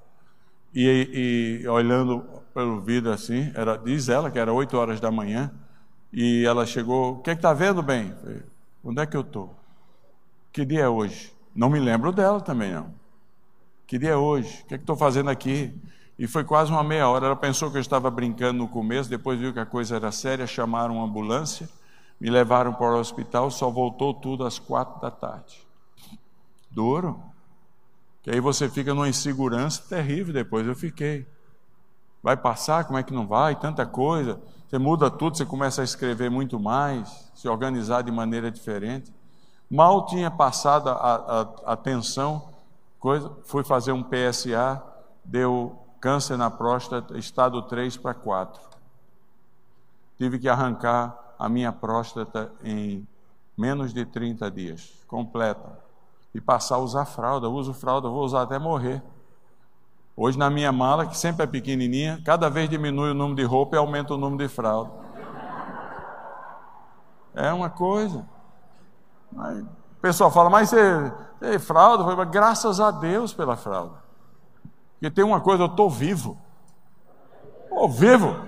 [0.74, 5.52] e, e, olhando pelo vidro assim, era, diz ela que era 8 horas da manhã,
[6.12, 8.14] e ela chegou, o que é está vendo bem?
[8.22, 8.42] Falei,
[8.84, 9.56] Onde é que eu estou?
[10.54, 11.34] Que dia é hoje?
[11.56, 12.94] Não me lembro dela também não.
[13.88, 14.62] Que dia é hoje?
[14.64, 15.74] O que é que estou fazendo aqui?
[16.18, 17.26] E foi quase uma meia hora.
[17.26, 20.48] Ela pensou que eu estava brincando no começo, depois viu que a coisa era séria,
[20.48, 21.68] chamaram uma ambulância
[22.20, 25.66] me levaram para o hospital, só voltou tudo às quatro da tarde.
[26.72, 27.22] Duro.
[28.24, 30.66] Que aí você fica numa insegurança terrível depois.
[30.66, 31.28] Eu fiquei.
[32.24, 32.86] Vai passar?
[32.86, 33.56] Como é que não vai?
[33.56, 34.42] Tanta coisa.
[34.76, 39.10] Você muda tudo, você começa a escrever muito mais, se organizar de maneira diferente.
[39.72, 40.92] Mal tinha passado a,
[41.66, 41.78] a, a
[43.00, 44.84] coisa, fui fazer um PSA,
[45.24, 48.62] deu câncer na próstata, estado 3 para 4.
[50.18, 53.08] Tive que arrancar a minha próstata em
[53.58, 55.80] menos de 30 dias, completa.
[56.34, 57.48] E passar a usar fralda.
[57.48, 59.02] Uso fralda, vou usar até morrer.
[60.18, 63.76] Hoje na minha mala, que sempre é pequenininha, cada vez diminui o número de roupa
[63.76, 64.92] e aumenta o número de fralda.
[67.34, 68.26] É uma coisa.
[69.38, 72.06] Aí, o pessoal fala, mas você, você fralda?
[72.06, 73.96] Falo, Graças a Deus pela fralda.
[74.94, 76.38] Porque tem uma coisa, eu estou vivo.
[77.64, 78.40] Estou vivo.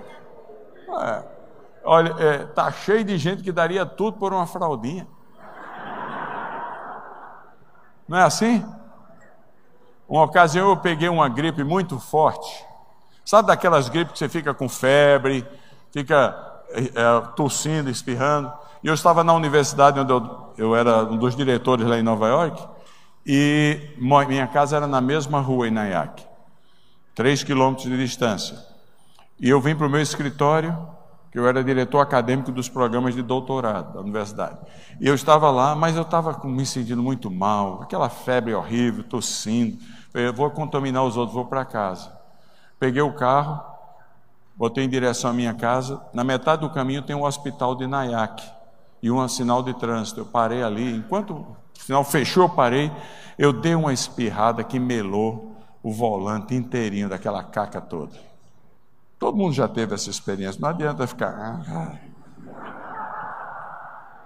[1.02, 1.24] É.
[1.84, 5.06] Olha, é, tá cheio de gente que daria tudo por uma fraldinha.
[8.08, 8.64] Não é assim?
[10.08, 12.64] Uma ocasião eu peguei uma gripe muito forte.
[13.24, 15.46] Sabe daquelas gripes que você fica com febre,
[15.92, 16.34] fica
[16.70, 18.50] é, tossindo, espirrando?
[18.82, 22.26] E eu estava na universidade onde eu, eu era um dos diretores lá em Nova
[22.26, 22.66] York,
[23.26, 26.24] e minha casa era na mesma rua em Nyack,
[27.14, 28.56] três quilômetros de distância.
[29.38, 30.74] E eu vim para o meu escritório,
[31.30, 34.56] que eu era diretor acadêmico dos programas de doutorado da universidade.
[34.98, 39.76] E eu estava lá, mas eu estava me sentindo muito mal, aquela febre horrível, tossindo.
[40.20, 42.12] Eu vou contaminar os outros, vou para casa.
[42.78, 43.62] Peguei o carro,
[44.56, 46.00] botei em direção à minha casa.
[46.12, 48.42] Na metade do caminho tem um hospital de Nayak
[49.00, 50.20] e um sinal de trânsito.
[50.20, 52.90] Eu parei ali, enquanto o sinal fechou, eu parei.
[53.38, 58.18] Eu dei uma espirrada que melou o volante inteirinho daquela caca toda.
[59.20, 61.62] Todo mundo já teve essa experiência, não adianta ficar.
[61.68, 61.96] Ah,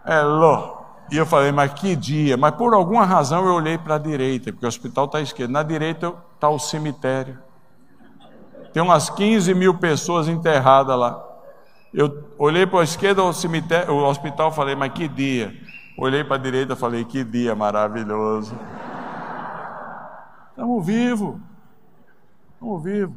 [0.06, 0.81] é louco.
[1.12, 2.38] E eu falei, mas que dia?
[2.38, 5.52] Mas por alguma razão eu olhei para a direita, porque o hospital está à esquerda.
[5.52, 7.38] Na direita está o cemitério.
[8.72, 11.22] Tem umas 15 mil pessoas enterradas lá.
[11.92, 15.54] Eu olhei para a esquerda, o cemitério, o hospital, falei, mas que dia?
[15.98, 18.58] Olhei para a direita, falei, que dia maravilhoso.
[20.48, 21.36] Estamos vivos.
[22.54, 23.16] Estamos vivos.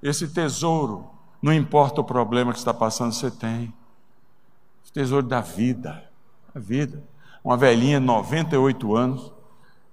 [0.00, 1.10] Esse tesouro,
[1.42, 3.74] não importa o problema que está passando, você tem.
[4.88, 6.06] O tesouro da vida
[6.56, 7.02] a vida.
[7.44, 9.32] Uma velhinha, 98 anos,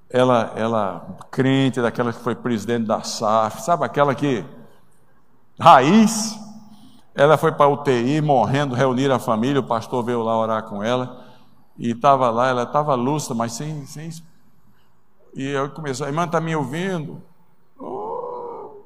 [0.10, 4.46] ela, ela crente, daquela que foi presidente da SAF, sabe aquela que,
[5.60, 6.40] raiz,
[7.14, 11.26] ela foi para UTI, morrendo, reunir a família, o pastor veio lá orar com ela,
[11.78, 14.10] e estava lá, ela estava lúcida, mas sem, sem...
[15.36, 17.22] E eu comecei, a irmã está me ouvindo?
[17.78, 18.84] Oh.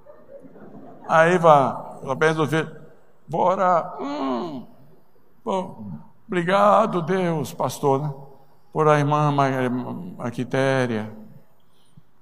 [1.07, 2.39] Aí vai, ela pensa,
[3.28, 4.01] vou orar.
[4.01, 4.65] Hum.
[5.43, 8.13] Bom, Obrigado, Deus, pastor, né?
[8.73, 9.32] por a irmã
[10.17, 11.11] Maquitéria.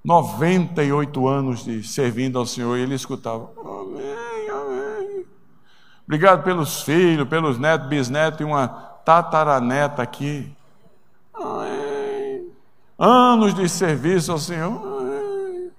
[0.04, 5.26] 98 anos de servindo ao Senhor, e ele escutava: Amém, amém.
[6.06, 8.68] Obrigado pelos filhos, pelos netos, bisnetos e uma
[9.04, 10.56] tataraneta aqui.
[11.34, 12.52] Amém.
[13.00, 14.80] Anos de serviço ao Senhor.
[14.86, 15.72] Amém.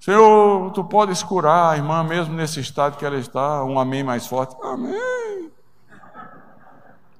[0.00, 4.26] Senhor, tu podes curar a irmã mesmo nesse estado que ela está, um amém mais
[4.26, 4.56] forte.
[4.62, 5.52] Amém.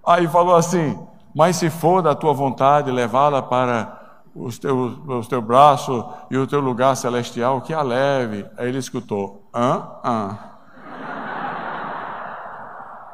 [0.07, 0.99] Aí falou assim:
[1.35, 4.01] Mas se for da tua vontade levá-la para
[4.35, 8.47] os teus, os teus braços e o teu lugar celestial, que a leve.
[8.57, 9.83] Aí ele escutou: Hã?
[10.05, 10.39] Hã?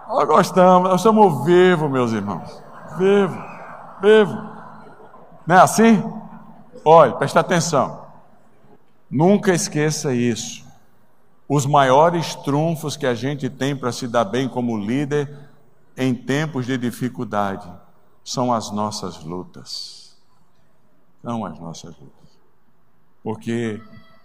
[0.08, 2.62] Nós gostamos, nós estamos vivos, meus irmãos.
[2.98, 3.42] Vivo,
[4.02, 4.52] vivo.
[5.46, 6.02] Não é assim?
[6.84, 8.02] Olha, presta atenção.
[9.10, 10.66] Nunca esqueça isso.
[11.48, 15.34] Os maiores trunfos que a gente tem para se dar bem como líder
[15.96, 17.70] em tempos de dificuldade
[18.24, 20.16] são as nossas lutas.
[21.22, 22.28] São as nossas lutas.
[23.22, 23.80] Porque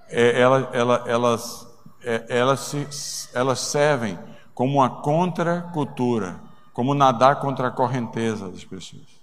[0.09, 1.67] é, ela, ela, elas,
[2.03, 4.17] é, elas, elas servem
[4.53, 6.39] como uma contracultura,
[6.73, 9.17] como nadar contra a correnteza das pessoas.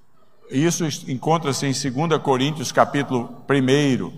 [0.51, 4.13] Isso encontra-se em 2 Coríntios, capítulo 1,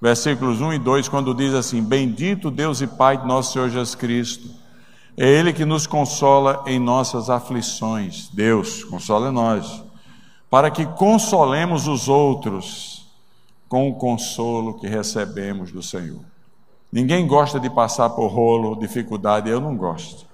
[0.00, 3.94] versículos 1 e 2, quando diz assim: Bendito Deus e Pai de nosso Senhor Jesus
[3.94, 4.65] Cristo
[5.16, 8.28] é Ele que nos consola em nossas aflições.
[8.28, 9.82] Deus consola nós,
[10.50, 13.06] para que consolemos os outros
[13.68, 16.20] com o consolo que recebemos do Senhor.
[16.92, 20.26] Ninguém gosta de passar por rolo, dificuldade, eu não gosto.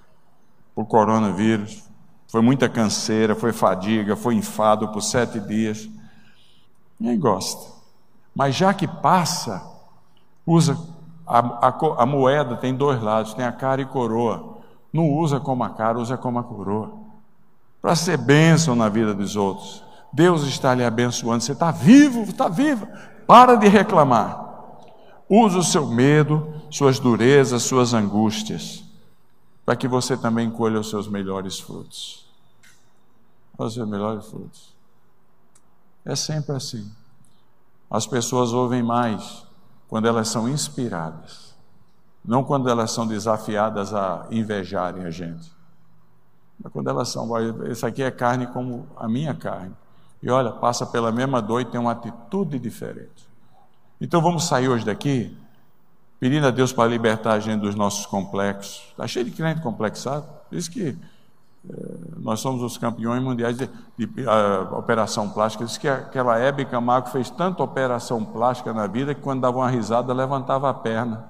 [0.75, 1.83] Por coronavírus,
[2.29, 5.89] foi muita canseira, foi fadiga, foi enfado por sete dias.
[6.99, 7.73] Ninguém gosta.
[8.35, 9.63] Mas já que passa,
[10.47, 10.79] usa
[11.27, 14.52] a, a, a moeda tem dois lados, tem a cara e coroa.
[14.93, 16.93] Não usa como a cara, usa como a coroa.
[17.81, 19.83] Para ser bênção na vida dos outros.
[20.13, 21.43] Deus está lhe abençoando.
[21.43, 22.87] Você está vivo, está viva.
[23.27, 24.51] Para de reclamar.
[25.29, 28.85] Use o seu medo, suas durezas, suas angústias,
[29.65, 32.27] para que você também colha os seus melhores frutos.
[33.57, 34.75] Os seus melhores frutos.
[36.05, 36.93] É sempre assim.
[37.91, 39.45] As pessoas ouvem mais
[39.89, 41.52] quando elas são inspiradas
[42.25, 45.51] não quando elas são desafiadas a invejarem a gente.
[46.63, 47.29] Mas quando elas são,
[47.67, 49.75] esse aqui é carne como a minha carne.
[50.23, 53.29] E olha, passa pela mesma dor e tem uma atitude diferente.
[54.01, 55.37] Então vamos sair hoje daqui
[56.21, 58.85] pedindo a Deus para libertar a gente dos nossos complexos.
[58.91, 60.25] Está cheio de crente complexado.
[60.53, 60.97] Isso que
[61.69, 61.75] é,
[62.19, 63.69] nós somos os campeões mundiais de,
[63.99, 64.25] de, de
[64.73, 65.65] operação plástica.
[65.65, 69.69] Diz que aquela Hebe Camargo fez tanta operação plástica na vida que quando dava uma
[69.69, 71.29] risada levantava a perna.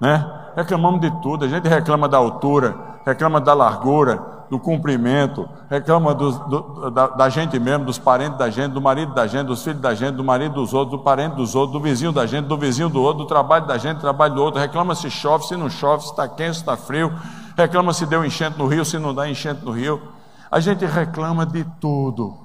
[0.00, 0.24] Né?
[0.56, 6.90] Reclamamos de tudo, a gente reclama da altura, reclama da largura, do cumprimento, reclama do,
[6.90, 9.94] da, da, gente mesmo, dos parentes da gente, do marido da gente, dos filhos da
[9.94, 12.88] gente, do marido dos outros, do parente dos outros, do vizinho da gente, do vizinho
[12.88, 15.70] do outro, do trabalho da gente, do trabalho do outro, reclama se chove, se não
[15.70, 17.12] chove, se está quente, se está frio,
[17.56, 20.02] reclama se deu enchente no rio, se não dá enchente no rio.
[20.50, 22.36] A gente reclama de tudo.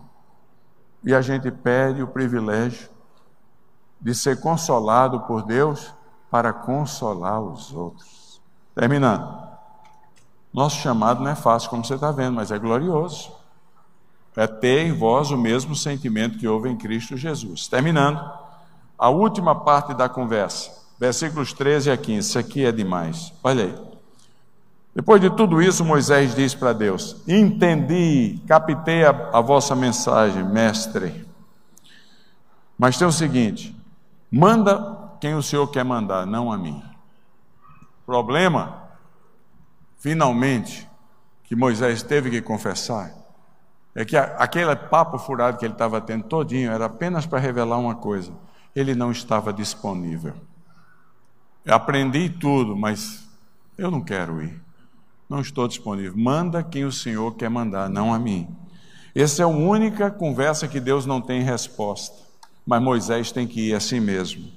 [1.04, 2.88] E a gente perde o privilégio
[4.00, 5.92] de ser consolado por Deus
[6.30, 8.42] para consolar os outros.
[8.74, 9.46] Terminando.
[10.54, 13.32] Nosso chamado não é fácil, como você está vendo, mas é glorioso.
[14.36, 17.68] É ter em vós o mesmo sentimento que houve em Cristo Jesus.
[17.68, 18.22] Terminando,
[18.98, 22.20] a última parte da conversa, versículos 13 a 15.
[22.20, 23.34] Isso aqui é demais.
[23.44, 23.76] Olha aí.
[24.96, 31.28] Depois de tudo isso, Moisés diz para Deus: Entendi, captei a, a vossa mensagem, mestre.
[32.78, 33.76] Mas tem o seguinte:
[34.32, 36.82] manda quem o Senhor quer mandar, não a mim.
[38.06, 38.86] Problema
[40.06, 40.88] finalmente,
[41.46, 43.12] que Moisés teve que confessar,
[43.96, 47.96] é que aquele papo furado que ele estava tendo todinho era apenas para revelar uma
[47.96, 48.32] coisa:
[48.76, 50.34] ele não estava disponível.
[51.66, 53.28] Eu aprendi tudo, mas
[53.76, 54.62] eu não quero ir.
[55.28, 56.14] Não estou disponível.
[56.16, 58.48] Manda quem o Senhor quer mandar, não a mim.
[59.16, 62.16] Essa é a única conversa que Deus não tem resposta.
[62.64, 64.52] Mas Moisés tem que ir assim mesmo.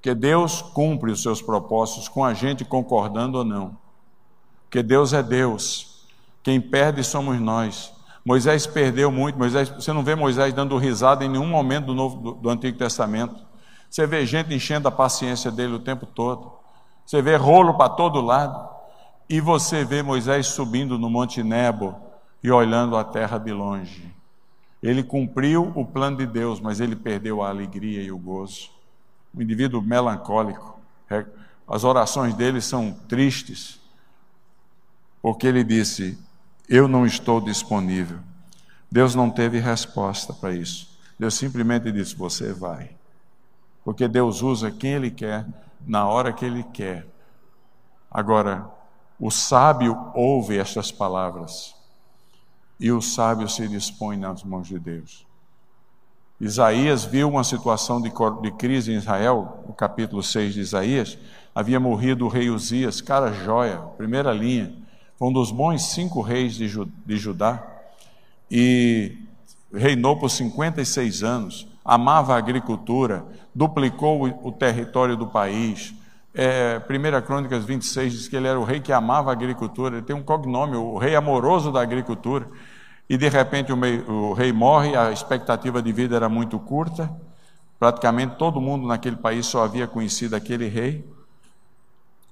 [0.00, 3.76] Porque Deus cumpre os seus propósitos com a gente concordando ou não.
[4.64, 6.06] Porque Deus é Deus.
[6.42, 7.92] Quem perde somos nós.
[8.24, 9.38] Moisés perdeu muito.
[9.38, 12.78] Moisés, você não vê Moisés dando risada em nenhum momento do, Novo, do, do Antigo
[12.78, 13.44] Testamento.
[13.90, 16.50] Você vê gente enchendo a paciência dele o tempo todo.
[17.04, 18.70] Você vê rolo para todo lado.
[19.28, 21.94] E você vê Moisés subindo no Monte Nebo
[22.42, 24.10] e olhando a terra de longe.
[24.82, 28.79] Ele cumpriu o plano de Deus, mas ele perdeu a alegria e o gozo.
[29.34, 30.78] Um indivíduo melancólico.
[31.66, 33.80] As orações dele são tristes
[35.22, 36.18] porque ele disse:
[36.68, 38.18] Eu não estou disponível.
[38.90, 40.98] Deus não teve resposta para isso.
[41.18, 42.90] Deus simplesmente disse: Você vai.
[43.84, 45.46] Porque Deus usa quem Ele quer,
[45.86, 47.06] na hora que Ele quer.
[48.10, 48.68] Agora,
[49.18, 51.74] o sábio ouve estas palavras
[52.78, 55.26] e o sábio se dispõe nas mãos de Deus.
[56.40, 58.10] Isaías viu uma situação de,
[58.52, 61.18] crise em Israel, no capítulo 6 de Isaías,
[61.54, 64.80] havia morrido o rei Uzias, cara joia, primeira linha
[65.20, 67.62] foi um dos bons cinco reis de, de Judá
[68.50, 69.18] e
[69.70, 73.22] reinou por 56 anos, amava a agricultura,
[73.54, 75.94] duplicou o, o território do país.
[76.34, 80.06] É, 1 Crônicas 26 diz que ele era o rei que amava a agricultura, ele
[80.06, 82.48] tem um cognome, o rei amoroso da agricultura.
[83.10, 87.10] E de repente o, meio, o rei morre, a expectativa de vida era muito curta,
[87.76, 91.04] praticamente todo mundo naquele país só havia conhecido aquele rei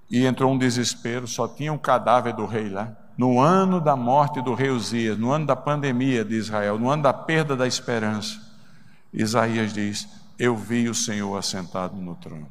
[0.09, 2.97] e entrou um desespero, só tinha um cadáver do rei lá.
[3.16, 7.03] No ano da morte do rei Uzias, no ano da pandemia de Israel, no ano
[7.03, 8.40] da perda da esperança,
[9.12, 10.09] Isaías diz:
[10.39, 12.47] Eu vi o Senhor assentado no trono.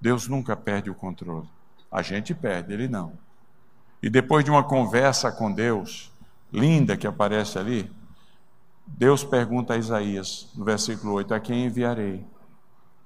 [0.00, 1.48] Deus nunca perde o controle.
[1.90, 3.14] A gente perde, ele não.
[4.00, 6.12] E depois de uma conversa com Deus,
[6.52, 7.90] linda que aparece ali,
[8.86, 12.24] Deus pergunta a Isaías, no versículo 8: A quem enviarei?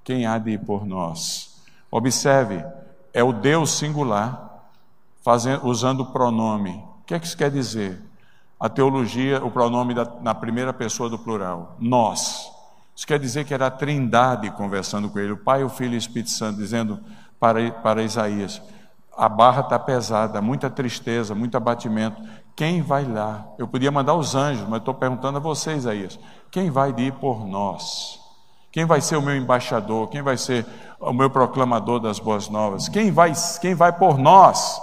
[0.04, 1.62] Quem há de ir por nós?
[1.90, 2.64] Observe,
[3.12, 4.70] é o Deus singular,
[5.22, 6.84] fazendo, usando o pronome.
[7.02, 8.00] O que é que isso quer dizer?
[8.58, 12.50] A teologia, o pronome da, na primeira pessoa do plural, nós.
[12.94, 15.96] Isso quer dizer que era a trindade conversando com ele, o Pai, o Filho e
[15.96, 17.00] o Espírito Santo, dizendo
[17.38, 18.62] para, para Isaías:
[19.16, 22.22] a barra está pesada, muita tristeza, muito abatimento.
[22.54, 23.46] Quem vai lá?
[23.58, 26.18] Eu podia mandar os anjos, mas estou perguntando a vocês, Isaías:
[26.50, 28.20] quem vai ir por nós?
[28.70, 30.08] Quem vai ser o meu embaixador?
[30.08, 30.66] Quem vai ser
[30.98, 32.88] o meu proclamador das boas novas?
[32.88, 34.80] Quem vai, quem vai por nós?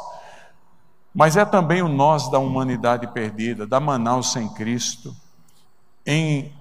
[1.14, 5.16] Mas é também o nós da humanidade perdida, da Manaus sem Cristo,
[6.06, 6.54] em,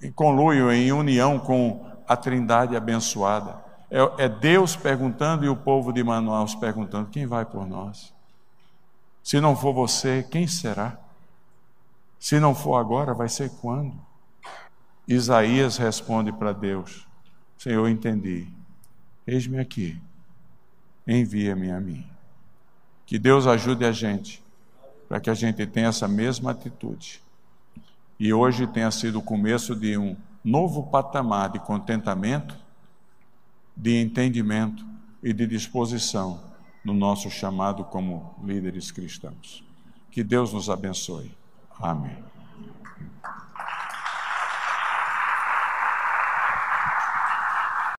[0.00, 3.56] em conluio, em união com a Trindade abençoada.
[3.90, 8.14] É, é Deus perguntando e o povo de Manaus perguntando: quem vai por nós?
[9.28, 10.98] Se não for você, quem será?
[12.18, 13.92] Se não for agora, vai ser quando?
[15.06, 17.06] Isaías responde para Deus:
[17.58, 18.48] Senhor, entendi.
[19.26, 20.00] Eis-me aqui.
[21.06, 22.06] Envia-me a mim.
[23.04, 24.42] Que Deus ajude a gente
[25.06, 27.22] para que a gente tenha essa mesma atitude.
[28.18, 32.56] E hoje tenha sido o começo de um novo patamar de contentamento,
[33.76, 34.86] de entendimento
[35.22, 36.47] e de disposição
[36.84, 39.64] no nosso chamado como líderes cristãos.
[40.10, 41.30] Que Deus nos abençoe.
[41.80, 42.16] Amém.